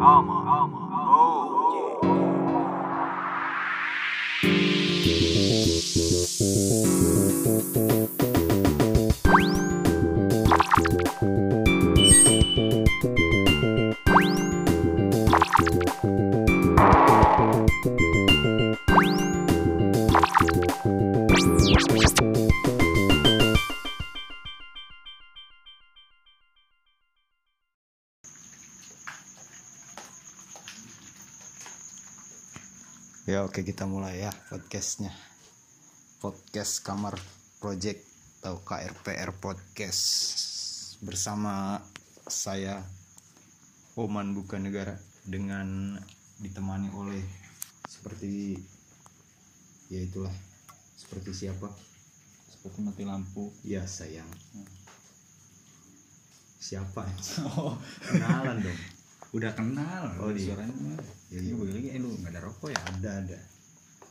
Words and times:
Alma. 0.00 0.32
Alma. 0.46 0.78
Oh, 1.10 2.00
yeah. 2.02 2.17
Oke 33.58 33.74
kita 33.74 33.90
mulai 33.90 34.22
ya 34.22 34.30
podcastnya. 34.54 35.10
Podcast 36.22 36.78
Kamar 36.86 37.18
Project 37.58 38.06
atau 38.38 38.62
KRPR 38.62 39.34
Podcast 39.34 40.02
Bersama 41.02 41.82
saya 42.22 42.86
Oman 43.98 44.30
Bukan 44.38 44.62
Negara 44.62 44.94
Dengan 45.26 45.98
ditemani 46.38 46.94
oleh 46.94 47.18
Seperti 47.82 48.54
Ya 49.90 50.06
itulah 50.06 50.34
Seperti 50.94 51.34
siapa? 51.34 51.66
Seperti 52.54 52.78
mati 52.78 53.02
lampu? 53.02 53.50
Ya 53.66 53.82
sayang. 53.90 54.30
Siapa? 56.62 57.10
Oh 57.58 57.74
Kenalan 58.06 58.62
dong 58.62 58.97
udah 59.28 59.52
kenal 59.52 60.04
Oh, 60.16 60.32
iya. 60.32 60.56
suaranya 60.56 60.72
mah. 60.72 60.96
Ya, 61.28 61.38
ini 61.44 61.52
iya. 61.52 61.56
boleh 61.60 61.72
lagi 61.76 61.88
eh 61.92 62.00
lu 62.00 62.08
nggak 62.16 62.32
ada 62.32 62.40
rokok 62.40 62.68
ya? 62.72 62.80
Ada 62.80 63.10
ada. 63.24 63.38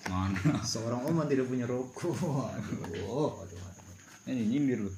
Mana 0.08 0.42
Seorang 0.72 1.02
Oman 1.10 1.26
tidak 1.26 1.50
punya 1.50 1.66
rokok. 1.66 2.14
Aduh, 2.58 3.42
aduh, 3.42 3.58
aduh. 3.58 4.30
ini 4.30 4.44
nyindir 4.46 4.86
lu. 4.86 4.92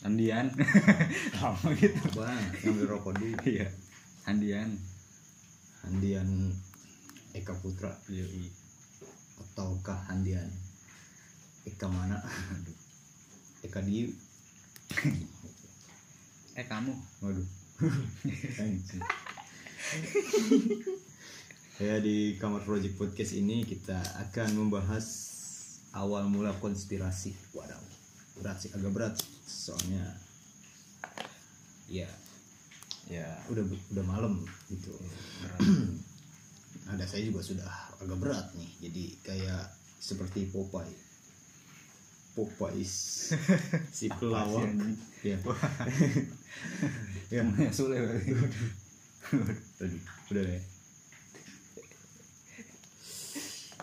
Andian. 0.00 0.48
Lama 1.38 1.68
gitu. 1.76 2.02
Bang, 2.18 2.44
ngambil 2.66 2.86
rokok 2.90 3.12
dulu. 3.14 3.36
Iya. 3.46 3.68
Andian. 4.26 4.74
Handian 5.86 6.28
Eka 7.30 7.54
Putra. 7.62 7.94
Iya 8.10 8.26
iya. 8.26 8.50
Ataukah 9.40 9.96
Handian 10.10 10.50
Eka 11.64 11.86
mana? 11.86 12.18
Eka 13.62 13.84
Diu 13.84 14.10
eh 16.60 16.68
kamu. 16.68 16.92
Waduh. 17.24 17.48
Ya 21.80 21.96
di 21.96 22.36
kamar 22.36 22.60
project 22.60 23.00
podcast 23.00 23.32
ini 23.32 23.64
kita 23.64 23.96
akan 24.28 24.52
membahas 24.52 25.06
awal 25.96 26.28
mula 26.28 26.52
konspirasi. 26.60 27.32
Waduh 27.56 27.80
berat 28.36 28.60
sih 28.60 28.68
agak 28.76 28.92
berat 28.92 29.16
soalnya. 29.48 30.04
Ya. 31.88 32.04
Ya 33.08 33.24
udah 33.48 33.64
udah 33.64 34.04
malam 34.04 34.44
gitu. 34.68 34.92
Ada 36.92 37.08
saya 37.08 37.24
juga 37.24 37.40
sudah 37.40 37.72
agak 37.96 38.20
berat 38.20 38.52
nih. 38.60 38.70
Jadi 38.84 39.04
kayak 39.24 39.72
seperti 39.96 40.52
Popeye 40.52 41.09
Popeye 42.40 42.88
si 43.96 44.08
pelawak 44.08 44.72
ya. 45.20 45.36
Ya. 47.30 47.44
Ya 47.46 47.70
sulit 47.70 48.00
udah 50.32 50.42
deh. 50.42 50.62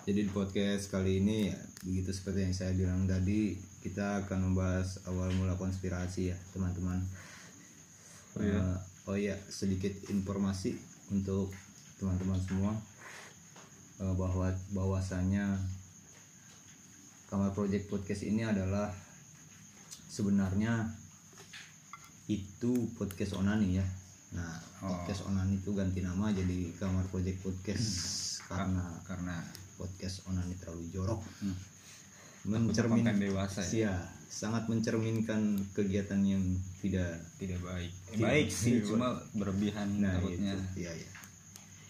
Jadi 0.04 0.20
di 0.24 0.32
podcast 0.32 0.90
kali 0.90 1.24
ini 1.24 1.52
ya, 1.52 1.60
begitu 1.86 2.12
seperti 2.12 2.48
yang 2.48 2.56
saya 2.56 2.72
bilang 2.74 3.06
tadi 3.06 3.56
kita 3.86 4.26
akan 4.26 4.52
membahas 4.52 5.00
awal 5.08 5.30
mula 5.38 5.56
konspirasi 5.56 6.34
ya 6.34 6.38
teman-teman. 6.52 7.00
Oh 8.36 8.44
iya. 8.44 8.58
Eh, 8.58 8.78
oh 9.08 9.16
iya 9.16 9.36
sedikit 9.48 9.94
informasi 10.10 10.76
untuk 11.14 11.54
teman-teman 12.02 12.42
semua 12.44 12.74
eh, 14.02 14.14
bahwa 14.18 14.52
bahwasanya 14.74 15.56
kamar 17.28 17.52
project 17.52 17.88
podcast 17.88 18.24
ini 18.24 18.42
adalah 18.42 18.88
sebenarnya 20.08 20.88
itu 22.28 22.92
podcast 22.96 23.36
onani 23.36 23.80
ya. 23.80 23.86
Nah 24.34 24.60
Oh. 24.78 24.94
podcast 24.94 25.26
onani 25.26 25.58
itu 25.58 25.74
ganti 25.74 26.00
nama 26.00 26.30
jadi 26.30 26.70
kamar 26.78 27.08
project 27.08 27.42
podcast 27.42 27.88
karena 28.46 28.86
karena 29.04 29.42
podcast 29.76 30.22
onani 30.26 30.54
terlalu 30.56 30.86
jorok. 30.90 31.22
Hmm. 31.42 31.58
mencermin 32.48 33.04
konten 33.04 33.20
dewasa 33.20 33.60
ya? 33.60 33.92
Ya 33.92 33.94
sangat 34.24 34.72
mencerminkan 34.72 35.60
kegiatan 35.74 36.22
yang 36.22 36.40
tidak 36.80 37.20
tidak 37.36 37.60
baik. 37.60 37.92
Eh, 37.92 38.16
Tidak 38.16 38.24
baik 38.24 38.48
sih 38.48 38.80
baik. 38.80 38.88
cuma 38.88 39.08
berlebihan 39.34 39.88
nah 40.00 40.16
takutnya. 40.16 40.56
itu 40.56 40.88
ya 40.88 40.94
ya. 40.96 41.10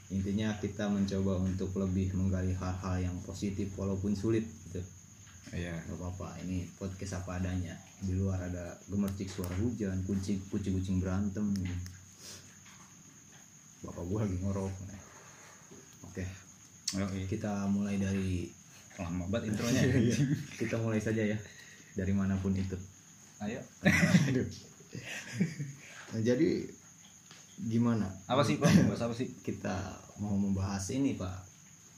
Intinya 0.10 0.58
kita 0.58 0.88
mencoba 0.88 1.44
untuk 1.44 1.76
lebih 1.76 2.16
menggali 2.16 2.56
hal-hal 2.56 2.96
yang 3.04 3.18
positif 3.22 3.70
walaupun 3.76 4.16
sulit 4.16 4.48
gitu 4.66 4.82
iya. 5.56 5.74
Nggak 5.88 6.00
apa-apa 6.00 6.40
ini 6.44 6.68
podcast 6.76 7.24
apa 7.24 7.40
adanya. 7.40 7.76
Di 8.04 8.16
luar 8.18 8.42
ada 8.42 8.76
gemercik 8.90 9.30
suara 9.32 9.54
hujan 9.60 10.04
kucing 10.04 10.42
kucing 10.52 10.76
kucing 10.76 10.98
berantem. 11.00 11.46
Gitu. 11.56 11.76
bapak 13.86 14.04
gua 14.10 14.26
lagi 14.26 14.38
ngorok. 14.42 14.74
Oke. 16.10 16.26
Oh, 16.98 17.12
iya. 17.14 17.28
kita 17.30 17.68
mulai 17.70 18.00
dari 18.00 18.50
lama 18.98 19.30
banget 19.30 19.54
intronya. 19.54 19.82
Iya. 20.08 20.18
kita 20.58 20.76
mulai 20.82 21.00
saja 21.00 21.22
ya 21.22 21.38
dari 21.94 22.12
mana 22.12 22.36
pun 22.42 22.52
itu. 22.56 22.78
Ayo. 23.44 23.62
Nah, 26.08 26.24
jadi 26.24 26.64
gimana? 27.68 28.08
Apa 28.32 28.40
sih 28.40 28.56
pak? 28.56 28.72
Bahas 28.88 29.04
apa 29.04 29.12
sih? 29.12 29.28
Kita 29.44 29.76
mau 30.24 30.40
membahas 30.40 30.88
ini 30.96 31.20
pak 31.20 31.47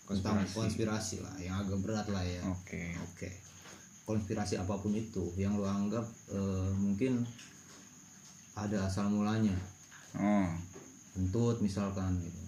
tentang 0.10 0.42
Konspirasi. 0.50 1.22
lah 1.22 1.38
yang 1.38 1.62
agak 1.62 1.78
berat 1.86 2.08
lah 2.10 2.26
ya. 2.26 2.42
Oke. 2.50 2.98
Oke. 3.06 3.30
Konspirasi 4.10 4.58
apa 4.58 4.74
pun 4.82 4.98
itu 4.98 5.30
yang 5.38 5.54
lo 5.54 5.70
anggap 5.70 6.02
eh, 6.34 6.74
mungkin 6.74 7.22
ada 8.58 8.90
asal 8.90 9.06
mulanya. 9.14 9.54
Oh. 10.18 10.50
Kentut 11.14 11.62
misalkan 11.62 12.18
gitu. 12.26 12.42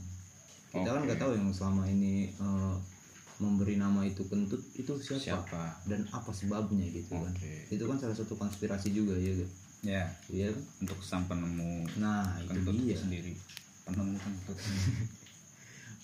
Kita 0.73 0.89
kan 0.89 1.05
Oke. 1.05 1.13
nggak 1.13 1.21
tahu 1.21 1.37
yang 1.37 1.53
selama 1.53 1.85
ini 1.85 2.33
eh, 2.33 2.75
memberi 3.37 3.77
nama 3.77 4.01
itu 4.05 4.25
kentut 4.25 4.61
itu 4.73 4.97
siapa, 4.97 5.21
siapa? 5.45 5.63
Dan 5.85 6.09
apa 6.09 6.33
sebabnya 6.33 6.89
gitu 6.89 7.13
kan. 7.13 7.29
Oke. 7.29 7.69
itu 7.69 7.83
kan 7.85 7.97
salah 8.01 8.17
satu 8.17 8.33
konspirasi 8.41 8.89
juga 8.89 9.13
ya 9.13 9.37
gitu 9.37 9.53
ya. 9.85 10.03
Iya. 10.33 10.49
Kan 10.49 10.61
untuk 10.81 10.97
sang 11.05 11.29
penemu 11.29 11.85
nah 12.01 12.25
itu 12.41 12.57
kentut 12.57 12.73
dia. 12.81 12.97
itu 12.97 13.05
sendiri. 13.05 13.33
Penemu 13.85 14.17
kentut 14.17 14.57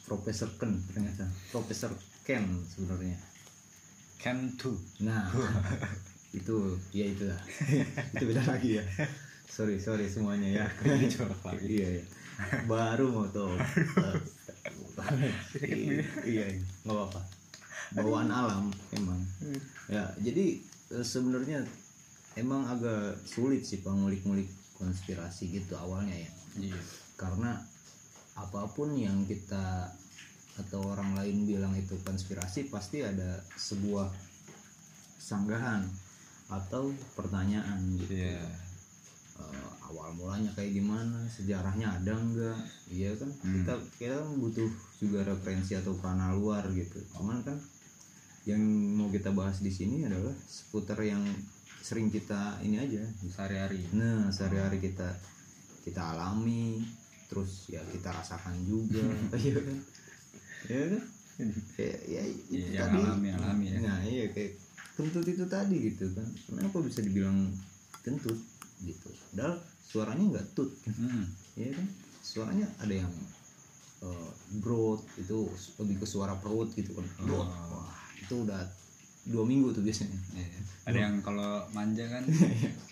Profesor 0.08 0.48
Ken 0.56 0.72
ternyata. 0.88 1.28
Profesor 1.52 1.92
Ken 2.24 2.48
sebenarnya. 2.72 3.20
Can 4.18 4.56
to 4.58 4.74
nah 5.04 5.28
itu 6.40 6.80
ya 6.96 7.06
itulah. 7.12 7.42
Itu 8.16 8.24
beda 8.24 8.44
lagi 8.48 8.80
ya. 8.80 8.84
Sorry 9.52 9.76
sorry 9.78 10.08
semuanya 10.08 10.64
ya. 10.64 10.66
Iya 11.60 12.00
iya. 12.00 12.04
Baru 12.66 13.12
mau 13.12 13.28
tahu. 13.28 13.52
Iya 15.60 16.02
iya 16.24 16.46
nggak 16.88 16.96
apa-apa. 16.96 17.22
Bawaan 18.00 18.32
alam 18.32 18.72
emang. 18.96 19.20
Ya 19.92 20.08
jadi 20.24 20.64
eh, 20.96 21.06
sebenarnya 21.06 21.68
emang 22.40 22.64
agak 22.64 23.20
sulit 23.28 23.68
sih 23.68 23.84
pak 23.84 23.92
ngulik-ngulik 23.92 24.48
konspirasi 24.80 25.52
gitu 25.52 25.76
awalnya 25.76 26.16
ya. 26.16 26.32
Iya. 26.72 26.80
Karena 27.20 27.60
apa 28.38 28.70
pun 28.70 28.94
yang 28.94 29.26
kita 29.26 29.90
atau 30.58 30.82
orang 30.94 31.14
lain 31.18 31.46
bilang 31.46 31.74
itu 31.78 31.98
konspirasi 32.02 32.70
pasti 32.70 33.02
ada 33.02 33.42
sebuah 33.58 34.10
sanggahan 35.18 35.86
atau 36.48 36.94
pertanyaan 37.18 37.78
gitu. 38.00 38.14
Iya. 38.14 38.46
Eh, 39.38 39.70
awal 39.86 40.18
mulanya 40.18 40.50
kayak 40.58 40.74
gimana 40.82 41.30
sejarahnya 41.30 42.02
ada 42.02 42.18
enggak 42.18 42.58
iya 42.90 43.14
kan 43.14 43.30
Hmm. 43.46 43.62
kita 43.62 43.74
kita 44.02 44.14
kan 44.18 44.34
butuh 44.42 44.70
juga 44.98 45.22
referensi 45.30 45.78
atau 45.78 45.94
karena 46.02 46.34
luar 46.34 46.66
gitu. 46.74 46.98
Cuman 47.14 47.46
kan 47.46 47.58
yang 48.50 48.64
mau 48.98 49.12
kita 49.14 49.30
bahas 49.36 49.62
di 49.62 49.70
sini 49.70 50.08
adalah 50.08 50.34
seputar 50.50 50.98
yang 51.06 51.22
sering 51.86 52.10
kita 52.10 52.58
ini 52.66 52.82
aja. 52.82 53.04
Sehari-hari. 53.30 53.86
Nah, 53.94 54.32
sehari-hari 54.34 54.82
kita 54.82 55.08
kita 55.86 56.02
alami, 56.16 56.84
terus 57.28 57.68
ya 57.68 57.80
kita 57.86 58.10
rasakan 58.10 58.56
juga, 58.64 59.04
iya 59.38 59.54
kan? 59.56 59.78
Ya 60.66 60.80
kan? 60.90 61.02
Ya, 61.78 61.94
ya 62.02 62.22
itu 62.26 62.50
Iya, 62.50 62.82
yang 62.82 62.90
tadi. 62.90 62.98
alami, 63.04 63.28
alami 63.30 63.66
ya. 63.70 63.78
Nah, 63.80 63.98
iya 64.02 64.24
kayak 64.28 64.58
kentut 64.96 65.24
itu 65.24 65.44
tadi 65.46 65.76
gitu 65.86 66.06
kan. 66.12 66.26
Kenapa 66.46 66.76
bisa 66.82 67.00
dibilang 67.00 67.46
kentut 68.02 68.36
gitu? 68.82 69.08
Padahal 69.30 69.62
suaranya 69.82 70.24
nggak 70.34 70.46
tut 70.52 70.68
Mm. 70.90 71.24
ya 71.56 71.70
kan 71.72 71.86
suaranya 72.20 72.66
ada 72.78 72.92
yang 72.98 73.14
eh, 73.98 74.30
broad 74.60 75.00
itu 75.16 75.48
lebih 75.78 75.96
ke 75.98 76.06
suara 76.06 76.36
perut 76.36 76.68
gitu 76.72 76.92
kan 76.92 77.04
broad 77.20 77.48
Oh. 77.48 77.80
wah 77.80 77.88
itu 78.14 78.44
udah 78.44 78.62
dua 79.26 79.42
minggu 79.42 79.72
tuh 79.72 79.82
biasanya 79.82 80.14
Iya. 80.34 80.60
Ada 80.86 80.98
yang 81.02 81.16
kalau 81.22 81.66
manja 81.72 82.04
kan. 82.08 82.24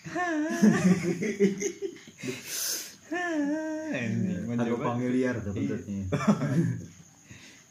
Agak 4.55 4.71
banget. 4.71 4.87
familiar 4.87 5.33
tuh 5.39 5.51
kentutnya 5.51 6.03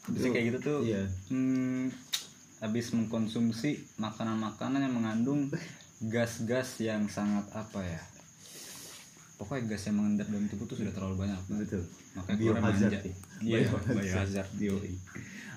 Bisa 0.07 0.27
kayak 0.29 0.45
gitu 0.47 0.59
tuh. 0.59 0.79
iya 0.81 1.01
Hmm, 1.27 1.89
habis 2.59 2.91
mengkonsumsi 2.91 3.69
makanan-makanan 3.95 4.79
yang 4.79 4.93
mengandung 4.93 5.49
gas-gas 6.03 6.77
yang 6.79 7.07
sangat 7.07 7.41
apa 7.51 7.81
ya? 7.81 8.01
Pokoknya 9.35 9.65
gas 9.67 9.83
yang 9.83 9.97
mengendap 9.97 10.27
dalam 10.27 10.45
tubuh 10.45 10.65
tuh 10.65 10.77
sudah 10.77 10.91
terlalu 10.91 11.15
banyak. 11.19 11.39
Betul 11.49 11.83
Makanya 12.13 12.37
biohazard 12.37 12.63
manja. 12.85 12.99
ya. 13.01 13.13
Iya, 13.41 13.57
Biohazard. 13.83 14.49
Yoi. 14.55 14.93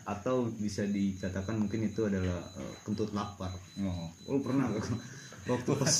atau 0.04 0.48
bisa 0.50 0.82
dikatakan 0.82 1.54
mungkin 1.54 1.84
itu 1.84 2.00
adalah 2.02 2.40
eh, 2.56 2.74
kentut 2.80 3.12
lapar 3.12 3.52
Oh. 3.78 4.08
lu 4.26 4.40
pernah 4.40 4.64
gak 4.66 4.80
waktu 5.52 5.70
pas 5.76 5.94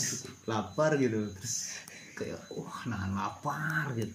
lapar 0.47 0.97
gitu 0.97 1.29
terus 1.31 1.77
kayak 2.19 2.41
wah 2.51 2.83
nahan 2.91 3.15
lapar 3.15 3.95
gitu 3.95 4.15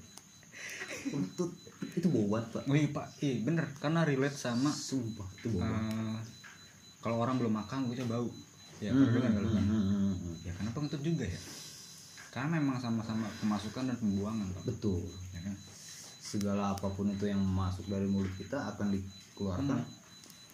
itu 1.99 2.07
bau 2.07 2.25
banget 2.37 2.47
pak 2.55 2.63
Wih 2.71 2.87
pak, 2.95 3.07
iya 3.19 3.43
bener 3.43 3.65
karena 3.79 4.07
relate 4.07 4.35
sama 4.35 4.71
sumpah 4.71 5.27
itu 5.39 5.59
eh, 5.59 6.17
kalau 7.03 7.19
orang 7.19 7.35
belum 7.35 7.51
makan 7.59 7.91
gue 7.91 7.99
coba 8.03 8.23
bau. 8.23 8.31
Ya 8.79 8.91
Hmm, 8.95 9.03
lu, 9.03 9.11
hmm, 9.11 9.19
Bang? 9.19 9.35
hmm, 9.35 9.83
hmm, 9.83 10.15
hmm. 10.23 10.35
Ya 10.47 10.51
kenapa 10.55 10.77
kentut 10.83 11.03
juga 11.03 11.23
ya? 11.27 11.39
Karena 12.31 12.59
memang 12.59 12.79
sama-sama 12.79 13.27
kemasukan 13.43 13.91
dan 13.91 13.97
pembuangan 13.99 14.47
pak. 14.55 14.63
betul 14.71 15.03
Ya 15.35 15.39
kan? 15.43 15.55
segala 16.23 16.73
apa 16.73 16.87
pun 16.89 17.11
itu 17.11 17.27
yang 17.27 17.43
masuk 17.43 17.85
dari 17.91 18.07
mulut 18.07 18.31
kita 18.39 18.55
akan 18.73 18.95
dikeluarkan 18.95 19.83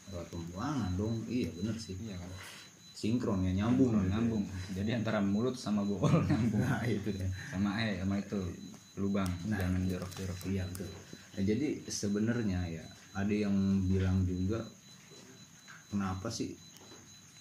lewat 0.10 0.28
pembuangan 0.34 0.92
dong 0.98 1.22
iya 1.30 1.54
bener 1.54 1.78
sih 1.78 1.94
Iya 2.01 2.18
kan. 2.18 2.30
Sinkron 3.00 3.48
ya 3.48 3.56
nyambung 3.56 3.96
ya. 3.96 4.19
nyambung. 4.19 4.44
Jadi 4.75 4.92
antara 4.92 5.24
mulut 5.24 5.56
sama 5.56 5.88
bol 5.88 6.04
nyambung. 6.28 6.60
nah 6.60 6.84
itu 6.84 7.16
deh 7.16 7.31
Sama 7.48 7.80
eh 7.80 8.04
sama 8.04 8.19
itu 8.19 8.36
lubang. 9.00 9.31
Nah. 9.48 9.56
Jangan 9.56 9.88
jorok-jorok. 9.88 10.40
iya 10.51 10.68
betul 10.68 10.92
nah, 11.40 11.44
jadi 11.48 11.68
sebenarnya 11.88 12.60
ya 12.68 12.86
ada 13.16 13.31
yang 13.31 13.56
bilang 13.88 14.28
juga 14.28 14.60
kenapa 15.88 16.28
sih 16.28 16.51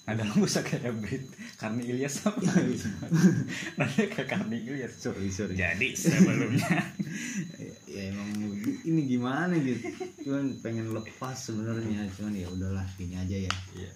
Ada 0.09 0.25
nggak 0.25 0.41
usah 0.41 0.65
kayak 0.65 1.05
Brit 1.05 1.29
Karni 1.61 1.85
Ilyas 1.85 2.25
sama 2.25 2.41
Nanti 3.77 4.09
kayak 4.09 4.25
Karni 4.25 4.65
Ilyas 4.65 4.97
sorry 4.97 5.29
sorry 5.29 5.53
Jadi 5.53 5.93
sebelumnya 5.93 6.81
ya, 7.61 7.75
ya 7.93 8.03
emang 8.17 8.33
ini 8.89 9.01
gimana 9.05 9.53
gitu 9.61 9.85
cuman 10.25 10.57
pengen 10.65 10.97
lepas 10.97 11.37
sebenarnya 11.37 12.09
cuman 12.17 12.33
ya 12.33 12.49
udahlah 12.49 12.89
gini 12.97 13.21
aja 13.21 13.37
ya 13.37 13.53
Iya 13.77 13.91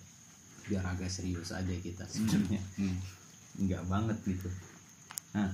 biar 0.69 0.85
agak 0.87 1.11
serius 1.11 1.51
aja 1.51 1.75
kita 1.79 2.07
sebenarnya. 2.07 2.63
Hmm. 2.79 2.99
nggak 3.53 3.83
banget 3.85 4.19
gitu. 4.25 4.49
Nah 5.37 5.51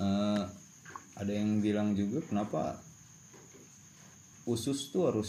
eh, 0.00 0.42
ada 1.16 1.32
yang 1.32 1.60
bilang 1.64 1.96
juga 1.96 2.20
kenapa 2.24 2.76
usus 4.46 4.94
tuh 4.94 5.10
harus 5.10 5.28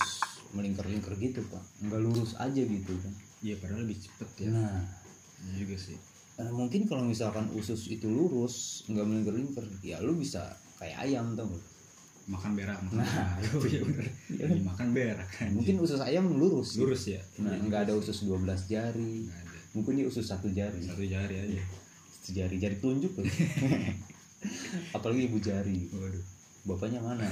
melingkar-lingkar 0.54 1.18
gitu 1.18 1.42
pak? 1.50 1.64
Nggak 1.84 2.02
lurus 2.04 2.32
aja 2.38 2.62
gitu 2.62 2.94
kan? 3.02 3.14
Iya 3.44 3.56
padahal 3.60 3.84
lebih 3.84 3.98
cepet 4.00 4.30
ya. 4.48 4.50
Nah. 4.54 4.84
Iya 5.38 5.54
juga 5.66 5.76
sih. 5.78 5.98
Eh, 6.38 6.52
mungkin 6.54 6.86
kalau 6.86 7.02
misalkan 7.02 7.50
usus 7.58 7.90
itu 7.90 8.06
lurus 8.06 8.86
nggak 8.88 9.06
melingkar-lingkar 9.06 9.66
ya 9.82 9.98
lu 10.00 10.14
bisa 10.14 10.54
kayak 10.78 11.10
ayam 11.10 11.34
tau 11.34 11.50
nggak? 11.50 11.77
Makan 12.28 12.60
berak 12.60 12.76
makan 12.84 13.00
Nah, 13.00 13.08
berak. 13.40 13.56
Oh, 13.56 13.64
iya 13.64 13.80
bener. 13.88 14.06
Lagi 14.36 14.60
makan 14.60 14.88
berak 14.92 15.30
kan 15.32 15.48
mungkin 15.56 15.76
usus 15.80 16.00
ayam 16.04 16.28
lurus. 16.28 16.76
Lurus 16.76 17.08
ya. 17.08 17.24
Nah 17.40 17.56
Iya, 17.56 17.64
nggak 17.72 17.82
ada 17.88 17.94
usus 17.96 18.20
12 18.22 18.68
jari. 18.68 19.24
Nggak 19.26 19.40
ada. 19.48 19.58
Mungkin 19.72 19.94
dia 19.96 20.06
usus 20.12 20.28
satu 20.28 20.52
jari. 20.52 20.84
Satu 20.84 21.08
jari 21.08 21.36
aja. 21.40 21.62
Satu 22.12 22.30
jari 22.36 22.56
jari 22.60 22.76
telunjuk 22.84 23.16
loh. 23.16 23.24
Apalagi 24.96 25.32
ibu 25.32 25.40
jari. 25.40 25.88
Waduh. 25.90 26.26
Bapaknya 26.68 27.00
mana? 27.00 27.24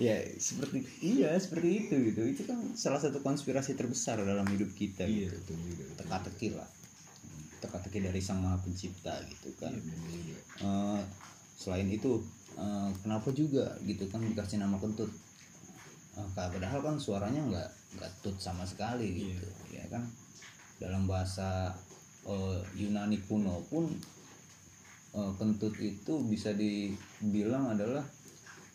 Ya 0.00 0.16
seperti 0.40 0.88
iya 1.04 1.36
seperti 1.36 1.84
itu 1.84 1.92
gitu. 2.08 2.24
Itu 2.24 2.42
kan 2.48 2.72
salah 2.72 2.96
satu 2.96 3.20
konspirasi 3.20 3.76
terbesar 3.76 4.16
dalam 4.24 4.48
hidup 4.48 4.72
kita 4.72 5.04
Iya 5.04 5.28
gitu. 5.28 5.52
teka-teki 6.00 6.56
lah 6.56 6.64
teka-teki 7.60 8.08
dari 8.08 8.20
sang 8.20 8.40
maha 8.40 8.58
pencipta 8.60 9.20
gitu 9.28 9.52
kan. 9.60 9.72
Iya 9.76 10.38
Eh, 10.60 11.00
selain 11.56 11.88
itu 11.88 12.20
eh, 12.56 12.90
kenapa 13.04 13.32
juga 13.32 13.76
gitu 13.84 14.04
kan 14.08 14.20
dikasih 14.24 14.60
nama 14.60 14.76
kentut? 14.80 15.08
Eh, 16.16 16.28
padahal 16.34 16.80
kan 16.80 16.96
suaranya 17.00 17.40
nggak 17.44 17.68
nggak 18.00 18.12
tut 18.24 18.36
sama 18.40 18.64
sekali 18.64 19.12
gitu 19.32 19.48
ya 19.72 19.84
kan? 19.92 20.04
Dalam 20.80 21.04
bahasa 21.04 21.72
eh, 22.28 22.60
Yunani 22.76 23.20
kuno 23.24 23.64
pun 23.68 23.88
eh, 25.16 25.32
kentut 25.36 25.76
itu 25.80 26.24
bisa 26.26 26.52
dibilang 26.56 27.72
adalah 27.76 28.04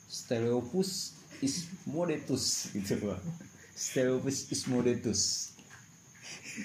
Steleopus 0.06 1.18
ismodetus 1.42 2.70
gitu 2.72 3.02
pak. 3.02 3.20
Steleopus 3.76 4.54
ismodetus. 4.54 5.52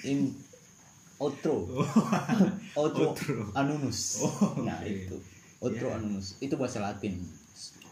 In 0.07 0.31
outro. 1.23 1.69
Outro, 3.05 3.53
anunus. 3.53 4.25
Nah 4.65 4.81
oke. 4.81 4.89
itu. 4.89 5.17
Outro 5.61 5.93
anunus. 5.93 6.41
Itu 6.41 6.57
bahasa 6.57 6.81
Latin 6.81 7.21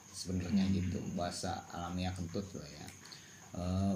sebenarnya 0.09 0.65
gitu. 0.73 0.97
Bahasa 1.13 1.63
alamiah 1.69 2.11
kentut 2.11 2.45
lah 2.57 2.65
ya. 2.65 2.87
Eh, 3.59 3.95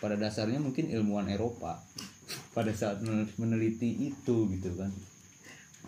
pada 0.00 0.16
dasarnya 0.16 0.56
mungkin 0.58 0.88
ilmuwan 0.88 1.28
Eropa 1.28 1.84
pada 2.56 2.72
saat 2.72 3.04
men- 3.04 3.28
meneliti 3.36 4.10
itu 4.10 4.48
gitu 4.48 4.70
kan. 4.80 4.90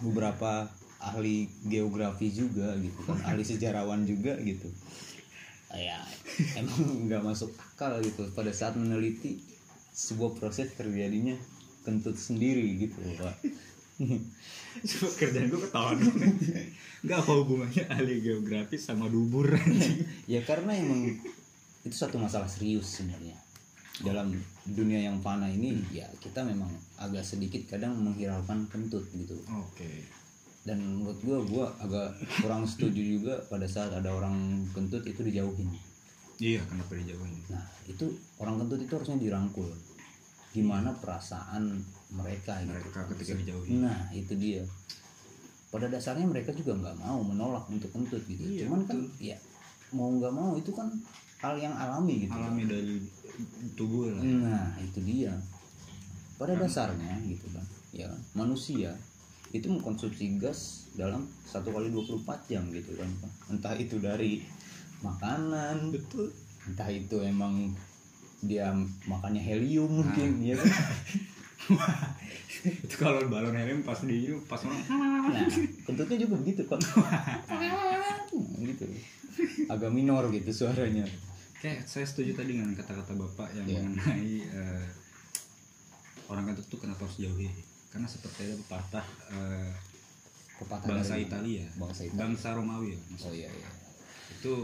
Beberapa 0.05 0.69
ahli 1.03 1.49
geografi 1.67 2.29
juga 2.31 2.77
gitu 2.79 3.01
kan. 3.09 3.19
Ahli 3.33 3.43
sejarawan 3.43 4.05
juga 4.05 4.37
gitu. 4.39 4.69
Ya 5.73 6.05
emang 6.61 7.09
nggak 7.09 7.25
masuk 7.25 7.57
akal 7.57 7.97
gitu. 8.05 8.29
Pada 8.37 8.53
saat 8.53 8.77
meneliti 8.77 9.41
sebuah 9.93 10.37
proses 10.37 10.73
terjadinya 10.77 11.37
kentut 11.83 12.17
sendiri 12.17 12.79
gitu 12.79 12.99
pak. 13.19 13.37
Coba 14.83 15.09
kerjaan 15.21 15.47
gue 15.53 15.61
ketahuan. 15.69 15.99
Gak 17.05 17.19
apa 17.19 17.33
hubungannya 17.35 17.85
ahli 17.93 18.25
geografi 18.25 18.81
sama 18.81 19.07
dubur 19.11 19.53
ya 20.31 20.41
karena 20.47 20.73
emang 20.75 21.13
itu 21.83 21.95
satu 21.95 22.17
masalah 22.19 22.49
serius 22.49 22.89
sebenarnya. 22.99 23.37
Dalam 24.03 24.33
dunia 24.65 25.05
yang 25.05 25.21
fana 25.21 25.51
ini 25.51 25.77
ya 25.93 26.09
kita 26.19 26.43
memang 26.43 26.73
agak 26.97 27.23
sedikit 27.23 27.67
kadang 27.69 27.99
menghiraukan 28.01 28.67
kentut 28.71 29.05
gitu. 29.13 29.37
Oke. 29.51 30.09
Dan 30.63 30.79
menurut 31.03 31.19
gua 31.27 31.39
gua 31.43 31.67
agak 31.83 32.23
kurang 32.39 32.65
setuju 32.65 33.03
juga 33.03 33.35
pada 33.51 33.67
saat 33.67 33.91
ada 33.93 34.15
orang 34.15 34.67
kentut 34.73 35.03
itu 35.05 35.21
dijauhin. 35.27 35.69
Iya 36.41 36.63
kenapa 36.67 36.97
dijauhin? 36.97 37.35
Nah 37.51 37.63
itu 37.87 38.15
orang 38.41 38.63
kentut 38.63 38.81
itu 38.83 38.93
harusnya 38.95 39.19
dirangkul 39.21 39.69
gimana 40.53 40.93
perasaan 40.93 41.81
mereka 42.13 42.61
gitu. 42.61 42.77
Mereka 42.77 43.01
ketika 43.17 43.33
dijauhin. 43.41 43.89
nah 43.89 44.09
itu 44.13 44.37
dia. 44.37 44.63
Pada 45.73 45.89
dasarnya 45.89 46.29
mereka 46.29 46.53
juga 46.53 46.77
nggak 46.77 47.01
mau 47.01 47.25
menolak 47.25 47.65
untuk 47.73 47.89
kentut 47.89 48.21
gitu. 48.29 48.45
Iya, 48.45 48.69
cuman 48.69 48.85
kan 48.85 48.99
ya 49.17 49.37
mau 49.97 50.13
nggak 50.13 50.33
mau 50.33 50.53
itu 50.57 50.69
kan 50.77 50.93
hal 51.41 51.57
yang 51.57 51.73
alami 51.73 52.29
gitu. 52.29 52.37
Alami 52.37 52.63
dari 52.69 52.97
tubuh 53.73 54.13
lah. 54.13 54.21
Nah 54.21 54.69
itu 54.85 55.01
dia. 55.01 55.33
Pada 56.37 56.53
dasarnya 56.61 57.17
gitu 57.25 57.49
kan 57.51 57.65
ya 57.93 58.09
kan, 58.09 58.21
manusia 58.33 58.97
itu 59.53 59.69
mengkonsumsi 59.69 60.41
gas 60.41 60.89
dalam 60.97 61.29
satu 61.45 61.69
kali 61.77 61.93
24 61.93 62.25
jam 62.49 62.65
gitu 62.73 62.97
kan. 62.97 63.09
Pak. 63.21 63.33
entah 63.53 63.75
itu 63.77 64.01
dari 64.01 64.41
makanan 65.05 65.93
Betul. 65.93 66.33
entah 66.65 66.89
itu 66.89 67.21
emang 67.21 67.77
dia 68.43 68.75
makannya 69.07 69.39
helium 69.39 70.03
mungkin 70.03 70.43
ya 70.43 70.59
kan? 70.59 70.71
Itu 72.85 72.95
kalau 72.97 73.23
balon 73.27 73.55
helium 73.55 73.83
pas 73.83 73.99
di 74.03 74.31
pas 74.45 74.59
orang 74.63 74.83
nah 75.31 75.47
kentutnya 75.83 76.17
juga 76.21 76.35
begitu 76.39 76.63
kan 76.67 76.79
gitu. 78.67 78.85
Agak 79.67 79.91
minor 79.91 80.27
gitu 80.29 80.51
suaranya. 80.53 81.07
Kayak 81.59 81.87
saya 81.87 82.03
setuju 82.03 82.35
tadi 82.35 82.59
dengan 82.59 82.75
kata-kata 82.75 83.15
bapak 83.15 83.55
yang 83.55 83.67
Iya. 83.67 83.81
mengenai 83.81 84.35
eh, 84.43 84.87
orang 86.27 86.51
kentut 86.51 86.67
tuh 86.67 86.79
kenapa 86.79 87.07
harus 87.07 87.19
jauhi? 87.19 87.47
Karena 87.89 88.07
seperti 88.07 88.51
ada 88.51 88.57
pepatah 88.59 89.07
pepatah 90.59 90.87
bangsa 90.89 91.15
Italia. 91.17 91.67
bangsa 91.75 92.03
Italia. 92.03 92.19
Bangsa 92.19 92.49
Romawi 92.55 92.95
ya 92.95 92.99
maksudnya. 93.09 93.31
oh 93.31 93.35
iya 93.37 93.51
iya. 93.51 93.71
Itu 94.35 94.55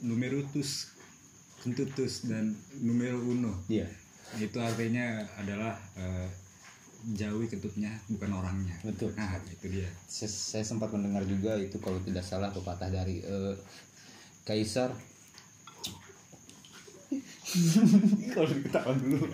numerutus 0.00 0.94
kentutus 1.62 2.26
dan 2.26 2.54
numero 2.78 3.18
uno. 3.22 3.54
Iya. 3.66 3.86
Itu 4.38 4.60
artinya 4.60 5.24
adalah 5.40 5.74
eh, 5.98 6.28
jauhi 7.14 7.46
kentutnya 7.48 7.94
bukan 8.10 8.30
orangnya. 8.34 8.76
Betul. 8.84 9.14
nah 9.14 9.38
itu 9.48 9.66
dia. 9.80 9.88
Saya, 10.06 10.30
saya 10.30 10.64
sempat 10.66 10.92
mendengar 10.92 11.24
juga 11.24 11.56
itu 11.58 11.78
kalau 11.80 11.98
tidak 12.02 12.22
salah 12.26 12.50
pepatah 12.50 12.90
dari 12.90 13.22
eh, 13.22 13.54
kaisar. 14.44 14.92
Kalau 18.36 18.44
ketawa 18.44 18.92
dulu 18.92 19.24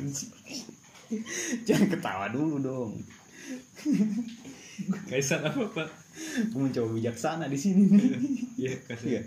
jangan 1.67 1.89
ketawa 1.91 2.27
dulu 2.31 2.63
dong. 2.63 2.93
Kaisar 5.11 5.43
apa 5.43 5.67
pak 5.75 6.04
mencoba 6.55 6.95
bijaksana 6.95 7.47
di 7.51 7.59
sini 7.59 7.85
nih. 7.91 8.11
Iya 8.55 8.71
Iya. 9.03 9.21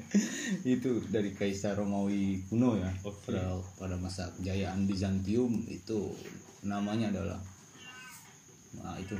itu 0.64 1.04
dari 1.12 1.36
kaisar 1.36 1.76
Romawi 1.76 2.48
kuno 2.48 2.80
ya. 2.80 2.88
Oke. 3.04 3.28
pada 3.36 3.60
pada 3.76 3.96
masa 4.00 4.32
kejayaan 4.40 4.88
Bizantium 4.88 5.68
itu 5.68 6.16
namanya 6.64 7.12
adalah 7.12 7.40
nah 8.80 8.96
itu. 8.98 9.20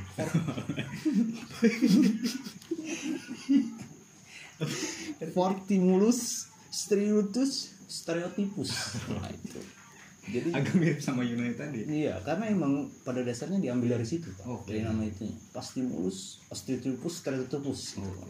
Fortimulus 5.34 6.48
Striatus 6.72 7.72
Stereotypus 7.88 8.70
nah 9.08 9.30
itu 9.32 9.60
jadi 10.28 10.48
agak 10.52 10.74
mirip 10.74 10.98
sama 10.98 11.20
Yunani 11.20 11.52
tadi 11.52 11.80
Iya, 11.84 12.20
karena 12.22 12.44
emang 12.46 12.72
pada 13.02 13.20
dasarnya 13.20 13.58
diambil 13.58 13.94
dari 13.94 14.04
situ, 14.04 14.28
Pak. 14.32 14.44
Oke. 14.44 14.70
Dari 14.70 14.82
nama 14.82 15.02
itu. 15.02 15.24
Pastimulus, 15.50 16.40
Osteotypus, 16.48 17.14
Stereotypus. 17.18 17.80
gitu, 17.94 18.10
Pak. 18.10 18.28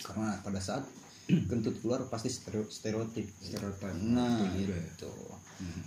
Karena 0.00 0.38
pada 0.40 0.58
saat 0.58 0.84
kentut 1.26 1.78
keluar 1.78 2.02
pasti 2.06 2.26
stereo- 2.26 2.66
stereotip. 2.66 3.26
Stereotip. 3.36 3.92
Nah, 4.02 4.42
Itu 4.52 4.70
ya. 4.70 4.80
itu. 4.80 5.12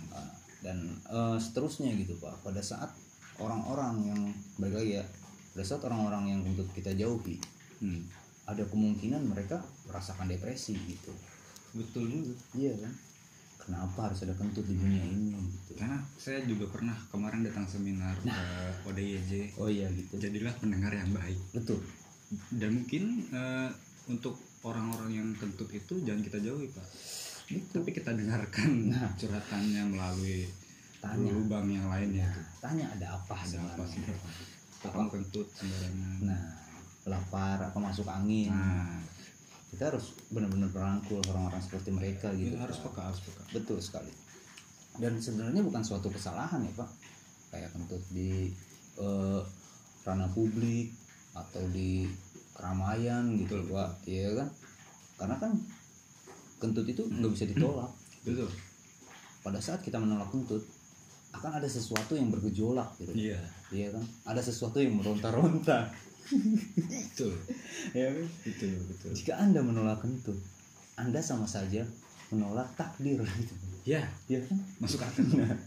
Nah, 0.08 0.28
dan 0.60 0.78
eh, 1.04 1.36
seterusnya 1.36 1.92
gitu, 1.94 2.16
Pak. 2.16 2.40
Pada 2.40 2.60
saat 2.60 2.88
orang-orang 3.36 3.94
yang 4.06 4.20
balik 4.56 4.78
lagi 4.78 4.92
ya, 4.96 5.04
pada 5.50 5.64
saat 5.64 5.82
orang-orang 5.82 6.24
yang 6.28 6.40
kentut 6.42 6.68
kita 6.72 6.94
jauhi, 6.94 7.36
Hmm. 7.78 8.06
ada 8.44 8.62
kemungkinan 8.62 9.24
mereka 9.24 9.58
merasakan 9.84 10.26
depresi 10.26 10.72
gitu. 10.80 11.10
betul 11.74 12.06
juga 12.06 12.38
Iya 12.54 12.70
kan? 12.78 12.92
Kenapa 13.64 13.98
harus 14.04 14.20
ada 14.20 14.34
kentut 14.34 14.60
di 14.62 14.76
dunia 14.76 15.00
ini 15.02 15.32
gitu. 15.56 15.72
karena 15.74 15.96
saya 16.14 16.44
juga 16.44 16.68
pernah 16.68 16.92
kemarin 17.08 17.40
datang 17.42 17.64
seminar 17.64 18.12
ke 18.18 18.28
ODYJ 18.84 19.56
Oh 19.56 19.66
iya 19.66 19.88
gitu. 19.88 20.20
jadilah 20.20 20.52
pendengar 20.54 20.92
yang 20.92 21.08
baik. 21.10 21.40
Betul. 21.50 21.80
dan 22.50 22.74
mungkin 22.74 23.02
eh, 23.26 23.68
untuk 24.06 24.36
orang-orang 24.60 25.10
yang 25.14 25.28
kentut 25.34 25.68
itu 25.70 25.96
jangan 26.02 26.20
kita 26.20 26.38
jauhi 26.40 26.68
pak. 26.68 26.84
Tapi 27.70 27.88
kita 27.90 28.12
dengarkan 28.12 28.88
Nah. 28.88 29.12
curhatannya 29.14 29.82
melalui 29.86 30.44
Tanya. 30.98 31.30
lubang 31.30 31.68
yang 31.68 31.84
lainnya 31.86 32.24
itu 32.26 32.40
tanya 32.58 32.88
ada 32.90 33.06
apa 33.14 33.36
ada 33.36 33.60
apa 33.62 33.84
sih? 33.86 34.00
Sebenarnya 34.74 35.08
kentut 35.10 35.48
sembarangan? 35.52 36.16
Nah 36.22 36.42
lapar 37.04 37.58
apa 37.60 37.76
masuk 37.78 38.08
angin? 38.08 38.48
Nah 38.48 39.00
kita 39.74 39.90
harus 39.90 40.14
benar-benar 40.30 40.70
merangkul 40.70 41.18
orang-orang 41.34 41.58
seperti 41.58 41.90
mereka 41.90 42.30
gitu 42.38 42.54
itu 42.54 42.58
harus 42.62 42.78
peka 42.78 43.10
harus 43.10 43.18
peka. 43.26 43.42
Betul 43.50 43.82
sekali. 43.82 44.14
Dan 45.02 45.18
sebenarnya 45.18 45.66
bukan 45.66 45.82
suatu 45.82 46.06
kesalahan 46.14 46.62
ya 46.62 46.72
pak. 46.78 46.90
Kayak 47.50 47.74
kentut 47.74 48.02
di 48.14 48.54
eh, 49.02 49.40
ranah 50.06 50.30
publik 50.30 50.94
atau 51.34 51.66
di 51.74 52.06
keramaian 52.54 53.34
gitu 53.34 53.66
Betul, 53.66 53.74
pak. 53.74 53.90
iya 54.06 54.30
kan? 54.38 54.48
Karena 55.18 55.36
kan 55.42 55.52
kentut 56.62 56.86
itu 56.86 57.02
nggak 57.10 57.32
bisa 57.34 57.44
ditolak. 57.50 57.90
Betul. 58.26 58.50
Pada 59.42 59.58
saat 59.58 59.82
kita 59.82 59.98
menolak 59.98 60.30
kentut 60.30 60.62
akan 61.34 61.58
ada 61.58 61.66
sesuatu 61.66 62.14
yang 62.14 62.30
bergejolak 62.30 62.94
gitu. 63.02 63.10
Iya. 63.10 63.42
Iya 63.74 63.90
kan? 63.98 64.04
Ada 64.30 64.54
sesuatu 64.54 64.78
yang 64.78 64.94
meronta-ronta 65.02 65.90
betul. 66.30 67.34
Ya 67.92 68.08
kan? 68.10 68.26
betul 68.44 68.72
betul. 68.88 69.10
Jika 69.12 69.32
anda 69.36 69.60
menolak 69.60 70.00
kentut 70.00 70.38
anda 70.94 71.20
sama 71.20 71.44
saja 71.44 71.84
menolak 72.32 72.70
takdir. 72.78 73.20
Gitu 73.20 73.54
ya. 73.84 74.02
Ya 74.30 74.40
kan? 74.44 74.58
Masuk 74.80 75.02
akal. 75.04 75.24
Nah, 75.34 75.58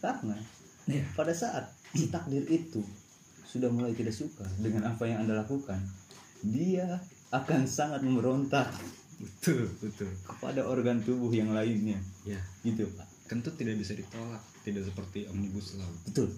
karena 0.00 0.36
Iya. 0.84 1.00
pada 1.16 1.32
saat 1.32 1.64
si 1.96 2.12
takdir 2.12 2.44
itu 2.44 2.84
sudah 3.48 3.72
mulai 3.72 3.96
tidak 3.96 4.12
suka 4.12 4.44
dengan 4.60 4.92
apa 4.92 5.08
yang 5.08 5.24
anda 5.24 5.32
lakukan 5.32 5.80
dia 6.44 7.00
akan 7.32 7.64
sangat 7.64 8.04
memberontak 8.04 8.68
betul 9.16 9.64
betul. 9.80 10.10
kepada 10.28 10.60
organ 10.68 11.00
tubuh 11.00 11.32
yang 11.32 11.56
lainnya. 11.56 11.96
Ya. 12.28 12.36
Gitu 12.60 12.84
pak. 12.92 13.08
Kentut 13.24 13.56
tidak 13.56 13.80
bisa 13.80 13.96
ditolak 13.96 14.44
tidak 14.60 14.84
seperti 14.84 15.24
omnibus 15.32 15.80
law. 15.80 15.88
Betul 16.04 16.28